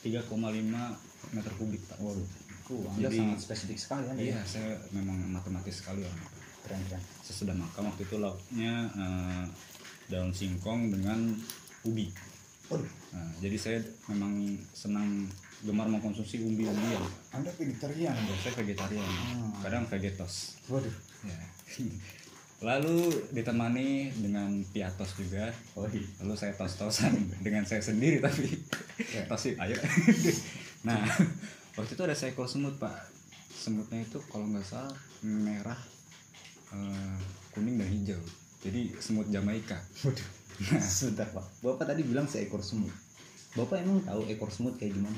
3,5 0.01 0.33
meter 1.31 1.53
kubik, 1.55 1.81
Pak. 1.85 1.99
waduh 1.99 2.29
Uh, 2.63 2.87
anda 2.87 3.03
Jadi- 3.05 3.19
sangat 3.19 3.39
spesifik 3.41 3.75
sekali 3.75 4.03
kan 4.05 4.15
Iya, 4.15 4.39
saya 4.41 4.79
memang 4.91 5.19
matematis 5.27 5.75
sekali 5.77 6.01
orang. 6.01 6.23
keren 6.61 6.79
keren 6.87 7.03
Saya 7.19 7.35
sudah 7.35 7.51
makan 7.53 7.83
waktu 7.85 8.01
itu 8.01 8.15
lauknya 8.15 8.73
eh, 8.87 9.43
daun 10.07 10.31
singkong 10.31 10.87
dengan 10.89 11.35
ubi. 11.83 12.07
waduh 12.65 12.87
Nah, 13.11 13.27
jadi 13.37 13.57
saya 13.59 13.77
memang 14.07 14.39
senang 14.71 15.27
gemar 15.59 15.83
mengkonsumsi 15.85 16.39
umbi-umbian. 16.39 17.03
anda 17.29 17.51
vegetarian 17.51 18.15
Saya 18.39 18.53
vegetarian, 18.55 19.03
Hmm. 19.03 19.51
kadang 19.59 19.83
vegetos. 19.85 20.55
waduh 20.65 20.95
Ya. 21.21 21.35
Lalu 22.61 23.09
ditemani 23.33 24.13
dengan 24.21 24.53
piatos 24.69 25.17
juga. 25.17 25.49
oh 25.73 25.89
iya 25.89 26.05
Lalu 26.21 26.33
saya 26.37 26.53
tos-tosan 26.53 27.17
dengan 27.45 27.65
saya 27.65 27.81
sendiri 27.81 28.21
tapi 28.21 28.47
Ya. 29.11 29.25
tosin 29.31 29.57
ayo. 29.57 29.75
nah, 30.87 31.01
waktu 31.73 31.91
itu 31.97 32.03
ada 32.05 32.13
seekor 32.13 32.45
semut 32.45 32.77
pak. 32.77 32.93
Semutnya 33.51 34.01
itu 34.05 34.21
kalau 34.29 34.45
nggak 34.47 34.63
salah 34.63 34.93
merah, 35.25 35.77
eh, 36.71 37.17
kuning 37.51 37.81
dan 37.81 37.89
hijau. 37.89 38.21
Jadi 38.61 38.93
semut 39.01 39.25
Jamaika. 39.33 39.81
waduh 40.05 40.41
sebentar 40.77 41.25
pak 41.33 41.41
bapak 41.65 41.89
tadi 41.89 42.05
bilang 42.05 42.29
seekor 42.29 42.61
semut 42.61 42.93
bapak 43.57 43.81
emang 43.81 43.97
tahu 44.05 44.29
ekor 44.29 44.53
semut 44.53 44.77
kayak 44.77 44.93
gimana 44.93 45.17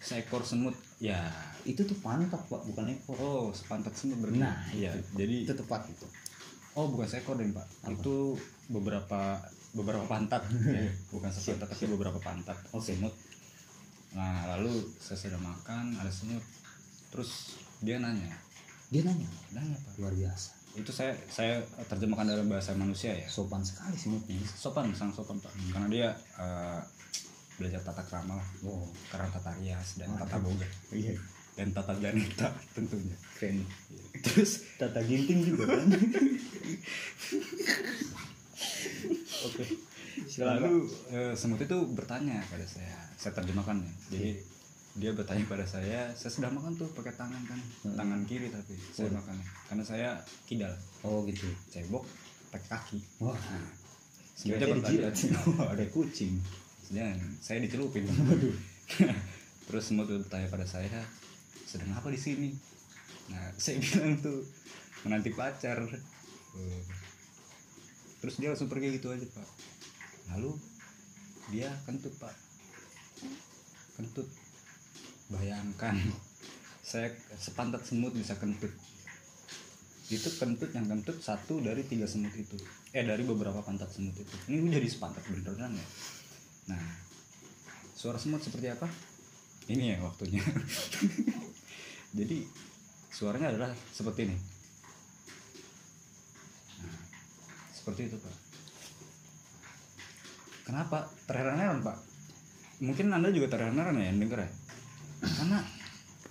Seekor 0.00 0.40
semut, 0.40 0.72
ya. 1.00 1.18
itu 1.64 1.80
tuh 1.84 1.96
pantat 2.00 2.40
pak 2.48 2.62
bukan 2.64 2.88
ekor 2.92 3.16
Oh, 3.20 3.44
sepantat 3.52 3.92
semut 3.92 4.20
berarti. 4.24 4.40
Nah, 4.40 4.56
iya. 4.72 4.92
itu. 4.96 5.12
Jadi 5.16 5.36
itu 5.44 5.52
tepat 5.56 5.84
itu 5.88 6.06
Oh 6.78 6.86
bukan 6.86 7.02
seekor 7.08 7.34
deh 7.34 7.50
pak, 7.50 7.66
Apa? 7.82 7.90
itu 7.98 8.38
beberapa 8.70 9.42
beberapa 9.74 10.06
pantat, 10.06 10.46
ya, 10.76 10.86
bukan 11.10 11.30
sepantat 11.34 11.66
tapi 11.66 11.90
beberapa 11.90 12.22
pantat 12.22 12.54
Oke. 12.70 12.94
semut. 12.94 13.10
Nah 14.14 14.46
lalu 14.56 14.78
saya 15.02 15.18
sudah 15.18 15.40
makan 15.42 15.98
ada 15.98 16.12
semut, 16.14 16.42
terus 17.10 17.58
dia 17.82 17.98
nanya, 17.98 18.30
dia 18.94 19.02
nanya 19.02 19.26
nanya 19.50 19.74
pak, 19.82 19.98
luar 19.98 20.14
biasa 20.14 20.60
itu 20.78 20.94
saya 20.94 21.10
saya 21.26 21.58
terjemahkan 21.90 22.30
dalam 22.30 22.46
bahasa 22.46 22.70
manusia 22.78 23.10
ya, 23.10 23.26
sopan 23.26 23.58
sekali 23.58 23.98
semutnya 23.98 24.38
sopan 24.46 24.94
sangat 24.94 25.18
sopan 25.18 25.42
pak, 25.42 25.50
karena 25.74 25.88
dia 25.90 26.08
eh, 26.38 26.78
belajar 27.60 27.84
tata 27.84 28.00
krama 28.08 28.40
lah, 28.40 28.48
wow 28.64 28.88
karena 29.12 29.28
tata 29.28 29.52
rias 29.60 30.00
dan 30.00 30.08
tata 30.16 30.40
boga. 30.40 30.64
Iya. 30.96 31.12
Dan 31.60 31.76
tata 31.76 31.92
janita 32.00 32.48
tentunya. 32.72 33.12
keren. 33.36 33.60
Terus 34.24 34.64
tata 34.80 35.04
ginting 35.04 35.44
juga 35.44 35.68
kan? 35.76 35.92
Oke. 39.44 39.64
Lalu 40.40 40.72
eh, 41.12 41.32
semut 41.36 41.60
itu 41.60 41.78
bertanya 41.92 42.40
pada 42.48 42.64
saya. 42.64 42.96
Saya 43.20 43.36
terjemahkan 43.36 43.76
ya. 43.84 43.92
Jadi 44.16 44.30
dia 44.90 45.14
bertanya 45.14 45.46
pada 45.46 45.62
saya 45.68 46.10
saya 46.18 46.32
sudah 46.34 46.50
makan 46.50 46.80
tuh 46.80 46.88
pakai 46.96 47.12
tangan 47.12 47.44
kan? 47.44 47.60
Tangan 47.92 48.24
kiri 48.24 48.48
tapi 48.48 48.80
saya 48.96 49.12
makan. 49.12 49.36
Karena 49.68 49.84
saya 49.84 50.08
kidal. 50.48 50.72
Oh 51.04 51.28
gitu. 51.28 51.44
Cebok 51.68 52.08
pakai 52.48 52.68
kaki. 52.72 52.98
Wah. 53.20 53.36
Nah, 53.36 53.68
Kira 54.40 54.56
semutnya 54.56 54.64
dia 54.64 55.12
bertanya. 55.12 55.40
ada 55.76 55.84
kucing 55.92 56.40
Jangan, 56.90 57.18
saya 57.38 57.62
dicelupin. 57.62 58.02
Terus 59.70 59.86
semut 59.86 60.10
itu 60.10 60.18
bertanya 60.18 60.50
pada 60.50 60.66
saya 60.66 61.06
sedang 61.62 61.94
apa 61.94 62.10
di 62.10 62.18
sini? 62.18 62.50
Nah 63.30 63.54
saya 63.54 63.78
bilang 63.86 64.18
tuh 64.18 64.42
menanti 65.06 65.30
pacar. 65.30 65.86
Terus 68.18 68.34
dia 68.42 68.50
langsung 68.50 68.66
pergi 68.66 68.98
gitu 68.98 69.14
aja 69.14 69.22
pak. 69.22 69.48
Lalu 70.34 70.58
dia 71.54 71.70
kentut 71.86 72.10
pak. 72.18 72.34
Kentut. 73.94 74.26
Bayangkan 75.30 75.94
saya 76.90 77.14
sepantat 77.38 77.86
semut 77.86 78.10
bisa 78.10 78.34
kentut. 78.34 78.74
Itu 80.10 80.26
kentut 80.42 80.74
yang 80.74 80.90
kentut 80.90 81.22
satu 81.22 81.62
dari 81.62 81.86
tiga 81.86 82.10
semut 82.10 82.34
itu. 82.34 82.58
Eh 82.90 83.06
dari 83.06 83.22
beberapa 83.22 83.62
pantat 83.62 83.94
semut 83.94 84.18
itu. 84.18 84.34
Ini 84.50 84.74
jadi 84.74 84.90
sepantat 84.90 85.22
beneran 85.30 85.78
ya 85.78 85.86
nah 86.70 86.82
suara 87.98 88.16
semut 88.16 88.40
seperti 88.40 88.70
apa? 88.70 88.88
ini 89.70 89.94
ya 89.94 89.96
waktunya. 90.02 90.42
Jadi 92.18 92.42
suaranya 93.14 93.54
adalah 93.54 93.70
seperti 93.94 94.26
ini. 94.26 94.36
Nah, 96.82 96.98
seperti 97.70 98.10
itu 98.10 98.16
pak. 98.18 98.34
Kenapa? 100.66 101.06
Terheran-heran 101.30 101.86
pak. 101.86 102.02
Mungkin 102.82 103.14
anda 103.14 103.30
juga 103.30 103.54
terheran-heran 103.54 104.02
ya 104.02 104.10
yang 104.10 104.18
denger 104.18 104.42
ya. 104.42 104.50
Karena 105.22 105.58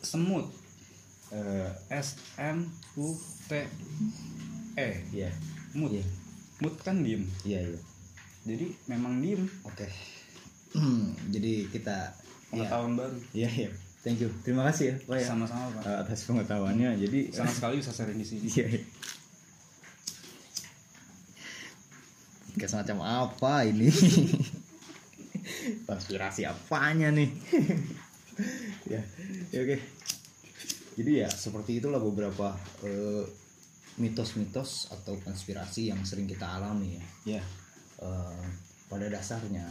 semut 0.04 0.52
eh, 1.32 1.72
S 1.94 2.20
M 2.36 2.68
U 3.00 3.16
T 3.48 3.52
E 4.76 4.90
iya. 5.16 5.32
mut. 5.72 5.96
Iya. 5.96 6.04
mut 6.60 6.76
kan 6.84 7.00
diem. 7.00 7.24
Iya 7.48 7.72
iya. 7.72 7.80
Jadi 8.44 8.68
memang 8.92 9.24
diem. 9.24 9.48
Oke 9.64 9.88
jadi 11.34 11.54
kita 11.74 11.98
ya 12.54 12.66
pengetahuan 12.66 12.94
baru 12.98 13.18
iya 13.34 13.50
iya 13.50 13.70
thank 14.06 14.22
you 14.22 14.30
terima 14.46 14.66
kasih 14.70 14.94
ya 14.94 14.96
pak 15.06 15.16
ya 15.18 15.26
sama-sama 15.34 15.66
pak 15.80 15.84
eh, 15.86 15.98
atas 16.06 16.20
pengetahuannya 16.30 16.90
jadi 17.02 17.20
sama 17.34 17.52
sekali 17.52 17.82
bisa 17.82 17.92
sharing 17.94 18.20
di 18.22 18.28
sini 18.28 18.48
Iya. 18.50 18.66
iya. 18.70 18.82
Kayak 22.60 22.72
semacam 22.76 22.98
apa 23.08 23.64
ini? 23.72 23.88
Konspirasi 25.88 26.44
apanya 26.44 27.08
nih? 27.08 27.30
ya, 28.92 29.00
ya 29.54 29.60
oke. 29.64 29.78
Jadi 31.00 31.12
ya 31.24 31.30
seperti 31.32 31.80
itulah 31.80 32.04
beberapa 32.04 32.52
eh, 32.84 33.24
mitos-mitos 34.02 34.92
atau 34.92 35.16
konspirasi 35.24 35.88
yang 35.88 36.04
sering 36.04 36.28
kita 36.28 36.60
alami 36.60 37.00
ya. 37.00 37.40
ya 37.40 37.44
Eh, 38.00 38.46
pada 38.88 39.12
dasarnya 39.12 39.68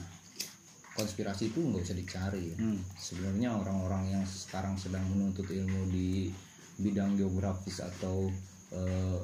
konspirasi 0.99 1.55
itu 1.55 1.63
nggak 1.63 1.87
usah 1.87 1.95
dicari 1.95 2.43
ya. 2.51 2.57
hmm. 2.59 2.83
sebenarnya 2.99 3.55
orang-orang 3.55 4.19
yang 4.19 4.25
sekarang 4.27 4.75
sedang 4.75 5.07
menuntut 5.07 5.47
ilmu 5.47 5.87
di 5.95 6.35
bidang 6.83 7.15
geografis 7.15 7.79
atau 7.79 8.27
eh, 8.75 9.19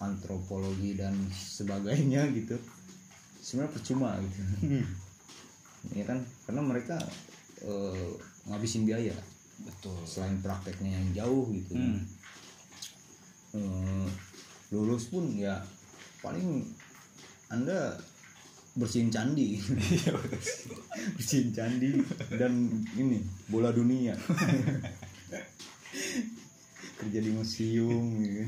antropologi 0.00 0.96
dan 0.96 1.12
sebagainya 1.30 2.24
gitu 2.38 2.56
sebenarnya 3.44 3.72
percuma 3.76 4.16
gitu 4.16 4.40
ya 5.98 6.04
kan 6.08 6.24
karena 6.48 6.62
mereka 6.64 6.96
eh, 7.60 8.10
ngabisin 8.48 8.88
biaya 8.88 9.14
betul 9.58 9.98
selain 10.08 10.40
prakteknya 10.40 10.96
yang 10.96 11.08
jauh 11.24 11.44
gitu 11.52 11.76
hmm. 11.76 12.00
Eh, 13.48 14.06
lulus 14.76 15.08
pun 15.08 15.24
ya 15.32 15.56
paling 16.20 16.68
anda 17.48 17.96
bersihin 18.78 19.10
candi. 19.10 19.58
Bersihin 21.18 21.50
candi 21.50 21.98
dan 22.38 22.70
ini 22.94 23.18
bola 23.50 23.74
dunia. 23.74 24.14
Kerja 26.98 27.18
di 27.22 27.30
museum 27.30 28.18
gitu. 28.22 28.46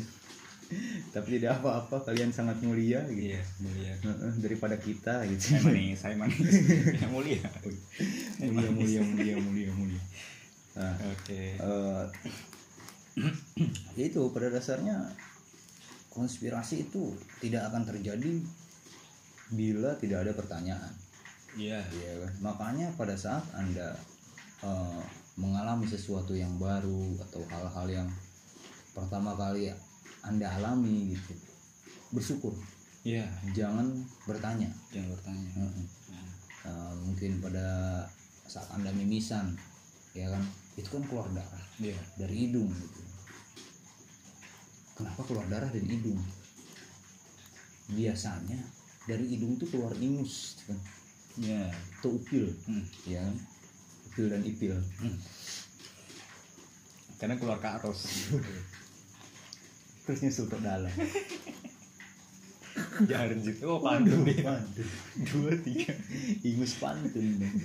tapi 1.11 1.43
tidak 1.43 1.59
apa-apa 1.59 2.07
kalian 2.07 2.31
sangat 2.31 2.63
mulia 2.63 3.03
gitu. 3.11 3.35
Iya 3.35 3.43
mulia. 3.59 3.93
Daripada 4.39 4.79
kita 4.79 5.27
gitu. 5.27 5.59
Saya 5.59 5.61
manis 5.67 5.99
saya 5.99 6.15
manis. 6.15 6.47
Yang 7.03 7.11
mulia. 7.11 7.43
Mulia 8.39 8.71
mulia 8.71 9.01
mulia 9.03 9.35
mulia 9.43 9.71
mulia. 9.75 10.03
Nah, 10.79 10.95
oke. 10.95 11.43
eh, 11.59 12.05
ya 13.99 14.05
itu 14.07 14.23
pada 14.31 14.47
dasarnya 14.55 15.11
konspirasi 16.15 16.87
itu 16.87 17.19
tidak 17.43 17.71
akan 17.71 17.83
terjadi 17.87 18.39
bila 19.51 19.95
tidak 19.99 20.27
ada 20.27 20.33
pertanyaan. 20.35 20.93
Iya. 21.59 21.83
Ya 21.83 22.13
kan? 22.27 22.33
Makanya 22.43 22.87
pada 22.95 23.15
saat 23.19 23.43
anda 23.55 23.99
eh, 24.63 25.03
mengalami 25.39 25.87
sesuatu 25.87 26.35
yang 26.35 26.55
baru 26.59 27.19
atau 27.29 27.43
hal-hal 27.51 27.87
yang 27.91 28.09
pertama 28.95 29.35
kali 29.35 29.71
anda 30.23 30.47
alami 30.47 31.15
gitu 31.17 31.35
bersyukur. 32.15 32.55
Iya. 33.03 33.27
Jangan 33.57 33.91
bertanya. 34.29 34.71
Jangan 34.95 35.09
bertanya. 35.19 35.49
Heeh. 35.59 35.87
Eh, 36.61 36.93
mungkin 37.03 37.41
pada 37.41 37.67
saat 38.45 38.69
anda 38.75 38.93
mimisan 38.93 39.57
ya 40.13 40.31
kan? 40.31 40.43
Itu 40.79 40.99
kan 40.99 41.03
keluar 41.07 41.27
darah 41.35 41.65
iya. 41.79 41.99
dari 42.19 42.47
hidung 42.47 42.71
gitu. 42.71 43.01
Kenapa 45.01 45.23
keluar 45.25 45.47
darah 45.49 45.71
dari 45.73 45.87
hidung? 45.87 46.21
Biasanya 47.91 48.61
dari 49.11 49.27
hidung 49.27 49.59
tuh 49.59 49.67
keluar 49.67 49.91
ingus 49.99 50.63
kan, 50.71 50.79
iya 51.43 51.67
atau 51.99 52.15
upil, 52.15 52.47
hmm. 52.71 52.85
ya? 53.11 53.27
Upil 54.11 54.31
dan 54.31 54.47
ipil. 54.47 54.79
karena 57.21 57.37
keluar 57.37 57.61
ke 57.61 57.69
arus 57.69 58.33
Terus 60.09 60.19
nyusul 60.25 60.47
ke 60.49 60.59
dalam. 60.65 60.91
jarjit 63.11 63.61
oh 63.65 63.81
pantun 63.81 64.25
Pantun. 64.25 64.89
dua 65.29 65.53
tiga 65.61 65.93
Ingus 66.41 66.81
pantun 66.81 67.27
dong. 67.41 67.57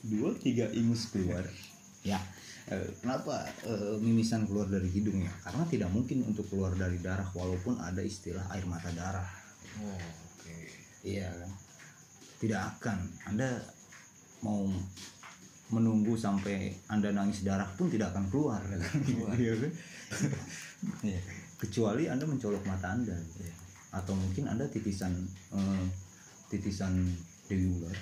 Dua 0.00 0.32
tiga 0.36 0.66
ingus 0.72 1.12
keluar. 1.12 1.44
Ya. 2.00 2.16
eh, 2.72 2.88
Kenapa 3.04 3.44
eh, 3.68 3.96
mimisan 4.00 4.48
keluar 4.48 4.68
dari 4.72 4.88
hidung 4.88 5.20
ya? 5.20 5.32
Karena 5.44 5.68
tidak 5.68 5.92
mungkin 5.92 6.24
untuk 6.24 6.48
keluar 6.48 6.72
dari 6.72 6.96
darah 6.98 7.28
walaupun 7.36 7.76
ada 7.80 8.00
istilah 8.00 8.48
air 8.56 8.64
mata 8.64 8.88
darah. 8.96 9.28
oh 9.84 10.19
Iya 11.04 11.28
kan. 11.32 11.50
Tidak 12.40 12.60
akan. 12.76 12.98
Anda 13.32 13.60
mau 14.44 14.68
menunggu 15.70 16.18
sampai 16.18 16.74
Anda 16.90 17.14
nangis 17.14 17.46
darah 17.46 17.68
pun 17.78 17.88
tidak 17.88 18.12
akan 18.12 18.26
keluar. 18.28 18.60
Iya 19.38 19.54
kan? 19.56 19.72
iya 21.06 21.20
Kecuali 21.60 22.08
Anda 22.10 22.24
mencolok 22.26 22.64
mata 22.66 22.92
Anda. 22.92 23.14
gitu. 23.14 23.44
Atau 23.94 24.14
mungkin 24.16 24.50
Anda 24.50 24.66
titisan 24.66 25.12
eh, 25.54 25.86
titisan 26.50 26.94
dewi 27.46 27.66
ular. 27.80 27.96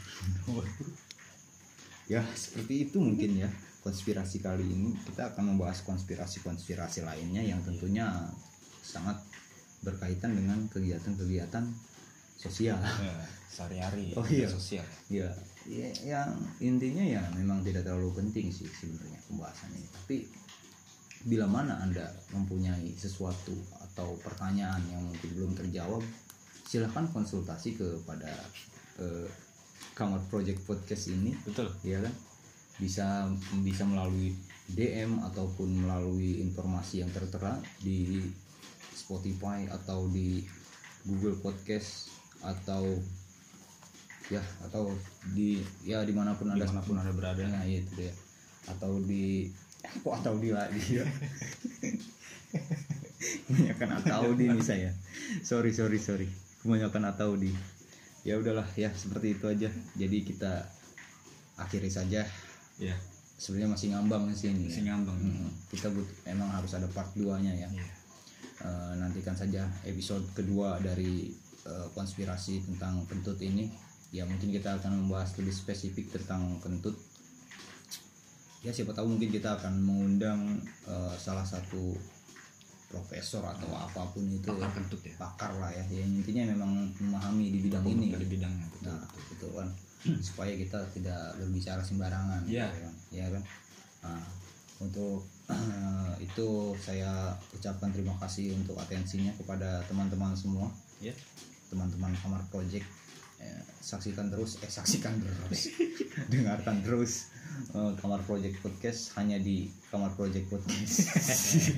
ya, 2.12 2.22
seperti 2.34 2.88
itu 2.88 2.98
mungkin 2.98 3.46
ya. 3.46 3.50
Konspirasi 3.78 4.42
kali 4.42 4.66
ini 4.66 4.90
kita 5.06 5.32
akan 5.32 5.54
membahas 5.54 5.86
konspirasi-konspirasi 5.86 7.06
lainnya 7.06 7.40
yang 7.40 7.62
tentunya 7.62 8.10
sangat 8.82 9.16
berkaitan 9.86 10.34
dengan 10.34 10.66
kegiatan-kegiatan 10.68 11.64
sosial. 12.38 12.78
Ya, 12.78 13.16
sehari-hari 13.50 14.14
Oh, 14.14 14.22
iya. 14.24 14.46
sosial. 14.46 14.86
Ya, 15.10 15.26
ya 15.66 15.88
yang 16.06 16.30
intinya 16.62 17.02
ya 17.02 17.22
memang 17.34 17.66
tidak 17.66 17.82
terlalu 17.84 18.14
penting 18.14 18.48
sih 18.54 18.70
sebenarnya 18.70 19.18
pembahasan 19.26 19.74
ini. 19.74 19.88
Tapi 19.90 20.16
bila 21.26 21.50
mana 21.50 21.82
anda 21.82 22.06
mempunyai 22.30 22.94
sesuatu 22.94 23.52
atau 23.82 24.14
pertanyaan 24.22 24.78
yang 24.86 25.02
mungkin 25.02 25.30
belum 25.34 25.52
terjawab 25.58 26.00
silahkan 26.62 27.10
konsultasi 27.10 27.74
kepada 27.74 28.30
eh, 29.02 29.26
kamar 29.98 30.22
project 30.30 30.62
podcast 30.62 31.10
ini. 31.10 31.34
Betul. 31.42 31.66
Ya 31.82 31.98
kan? 31.98 32.14
Bisa 32.78 33.26
bisa 33.66 33.82
melalui 33.82 34.38
DM 34.70 35.18
ataupun 35.26 35.82
melalui 35.82 36.38
informasi 36.38 37.02
yang 37.02 37.10
tertera 37.10 37.58
di 37.82 38.22
Spotify 38.94 39.66
atau 39.66 40.06
di 40.06 40.46
Google 41.08 41.40
Podcast 41.40 42.17
atau 42.42 42.84
ya 44.28 44.44
atau 44.68 44.92
di 45.32 45.64
ya 45.82 46.04
di 46.04 46.12
mana 46.12 46.36
pun 46.36 46.52
anda 46.52 46.64
di 46.64 46.70
mana 46.70 46.84
pun 46.84 46.96
anda 47.00 47.12
berada. 47.12 47.42
Nah 47.48 47.64
itu 47.64 47.88
dia. 47.96 48.12
Atau 48.68 49.00
di 49.02 49.48
kok 49.82 50.14
atau 50.20 50.36
di 50.36 50.52
lagi 50.52 51.00
ya. 51.00 51.06
Kebanyakan 53.48 53.90
atau 54.04 54.32
di 54.36 54.44
nih 54.48 54.64
saya 54.64 54.90
sorry 55.42 55.72
sorry 55.72 55.98
sorry. 55.98 56.28
Kebanyakan 56.62 57.08
atau 57.10 57.34
di. 57.34 57.50
Ya 58.26 58.36
udahlah 58.36 58.68
ya 58.76 58.92
seperti 58.92 59.40
itu 59.40 59.48
aja. 59.48 59.72
Jadi 59.96 60.18
kita 60.22 60.68
akhiri 61.56 61.88
saja. 61.88 62.28
Ya 62.78 62.94
sebenarnya 63.38 63.70
masih 63.74 63.88
ngambang 63.94 64.30
sih 64.34 64.50
ini 64.52 64.68
masih 64.68 64.82
ya. 64.84 64.92
ngambang. 64.92 65.18
Mm, 65.18 65.50
kita 65.72 65.88
but 65.94 66.06
emang 66.26 66.50
harus 66.52 66.74
ada 66.76 66.86
part 66.92 67.10
2 67.16 67.24
nya 67.42 67.54
ya. 67.56 67.68
Iya. 67.70 67.88
Eh, 68.58 68.92
nantikan 68.98 69.38
saja 69.38 69.70
episode 69.86 70.26
kedua 70.34 70.82
dari 70.82 71.30
eh, 71.68 71.86
konspirasi 71.92 72.64
tentang 72.64 73.04
kentut 73.04 73.36
ini. 73.44 73.68
Ya 74.08 74.24
mungkin 74.24 74.48
kita 74.48 74.80
akan 74.80 75.04
membahas 75.04 75.36
lebih 75.36 75.52
spesifik 75.52 76.08
tentang 76.16 76.56
kentut. 76.64 76.96
Ya 78.64 78.72
siapa 78.74 78.90
tahu 78.96 79.14
mungkin 79.14 79.30
kita 79.30 79.60
akan 79.60 79.84
mengundang 79.84 80.64
eh, 80.88 81.14
salah 81.20 81.44
satu 81.44 81.92
profesor 82.88 83.44
atau 83.44 83.68
apa 83.76 84.00
pun 84.16 84.24
itu 84.32 84.48
ya. 84.48 84.56
pakar 84.56 84.70
kentut 84.80 85.00
ya. 85.04 85.14
Pakar 85.20 85.50
lah 85.60 85.70
ya. 85.70 85.84
Yang 85.92 86.24
intinya 86.24 86.56
memang 86.56 86.72
memahami 86.96 87.52
di 87.52 87.60
bidang 87.68 87.84
ini. 87.84 88.16
di 88.16 88.26
bidangnya 88.26 88.66
betul 88.72 88.88
nah 88.88 89.04
itu 89.28 89.46
kan. 89.52 89.68
Supaya 90.32 90.52
kita 90.56 90.80
tidak 90.96 91.36
berbicara 91.36 91.84
sembarangan 91.84 92.48
Iya. 92.48 92.64
gitu 92.72 92.78
kan. 92.88 92.94
Ya 93.12 93.26
kan? 93.28 93.42
Nah, 94.08 94.24
untuk 94.80 95.28
itu 96.26 96.48
saya 96.80 97.36
ucapkan 97.52 97.92
terima 97.92 98.16
kasih 98.24 98.56
untuk 98.56 98.80
atensinya 98.80 99.36
kepada 99.36 99.84
teman-teman 99.84 100.32
semua. 100.32 100.72
Ya 101.04 101.12
teman-teman 101.70 102.12
kamar 102.24 102.42
project 102.50 102.88
Eh, 103.38 103.62
saksikan 103.78 104.34
terus 104.34 104.58
eh 104.66 104.66
saksikan 104.66 105.14
terus 105.22 105.70
dengarkan 106.34 106.82
terus 106.82 107.30
eh, 107.70 107.92
kamar 108.02 108.18
project 108.26 108.58
podcast 108.58 109.14
hanya 109.14 109.38
di 109.38 109.70
kamar 109.94 110.10
project 110.18 110.50
podcast 110.50 111.06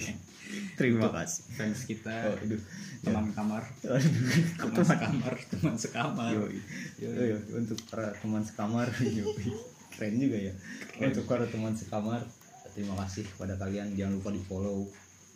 terima 0.81 1.13
kasih 1.13 1.45
fans 1.53 1.85
kita 1.85 2.33
oh, 2.33 2.41
aduh. 2.41 2.61
teman 3.05 3.29
kamar 3.37 3.61
Aduh. 3.85 4.09
teman 4.57 4.81
sekamar 4.89 5.35
teman 5.53 5.77
sekamar 5.77 6.33
Yoi. 6.33 6.59
Yoi. 6.97 7.37
untuk 7.53 7.77
para 7.93 8.09
teman 8.17 8.41
sekamar 8.41 8.89
yoi. 9.21 9.53
keren 9.93 10.17
juga 10.17 10.41
ya 10.41 10.55
untuk 10.97 11.29
para 11.29 11.45
teman 11.45 11.77
sekamar 11.77 12.25
terima 12.73 12.97
kasih 13.05 13.29
kepada 13.37 13.61
kalian 13.61 13.93
jangan 14.01 14.17
lupa 14.17 14.33
di 14.33 14.41
follow 14.49 14.89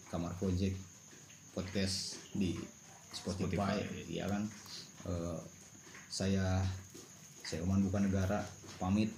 kamar 0.08 0.32
project 0.40 0.80
podcast 1.52 2.16
di 2.32 2.56
Spotify, 3.14 3.78
Spotify. 3.78 4.10
ya 4.10 4.24
kan? 4.26 4.42
Eh, 5.06 5.38
saya 6.10 6.60
saya 7.44 7.60
Oman 7.62 7.86
bukan 7.86 8.10
negara 8.10 8.42
pamit. 8.76 9.10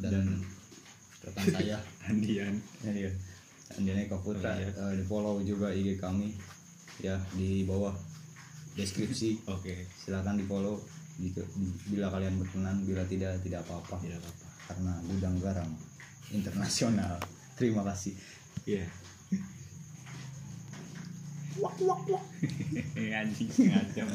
Dan, 0.00 0.40
rekan 1.20 1.46
saya. 1.52 1.76
Andian. 2.08 2.56
Ya 2.82 2.90
dia 2.90 3.10
Andiana 3.76 4.04
Kaputra 4.08 4.52
Oh, 4.52 4.56
iya. 4.58 4.68
eh, 4.72 4.92
di 4.98 5.04
follow 5.04 5.36
juga 5.44 5.70
IG 5.70 6.00
kami. 6.00 6.32
Ya 6.98 7.20
di 7.36 7.62
bawah 7.62 7.92
deskripsi. 8.74 9.44
Oke. 9.46 9.86
Silahkan 9.94 10.34
di 10.34 10.44
follow. 10.44 10.80
Jika 11.20 11.44
bila 11.92 12.08
kalian 12.08 12.40
berkenan 12.40 12.82
bila 12.88 13.04
tidak 13.04 13.36
tidak 13.44 13.60
apa-apa. 13.68 14.00
Tidak 14.00 14.16
apa-apa. 14.16 14.46
Karena 14.72 14.92
gudang 15.06 15.36
garam 15.38 15.68
internasional. 16.32 17.20
Terima 17.54 17.84
kasih. 17.84 18.16
Iya 18.64 18.86
wak 21.60 21.76
wak 21.80 22.02
wak. 22.08 22.24
Anjing 23.18 23.50
ngajam 23.50 24.08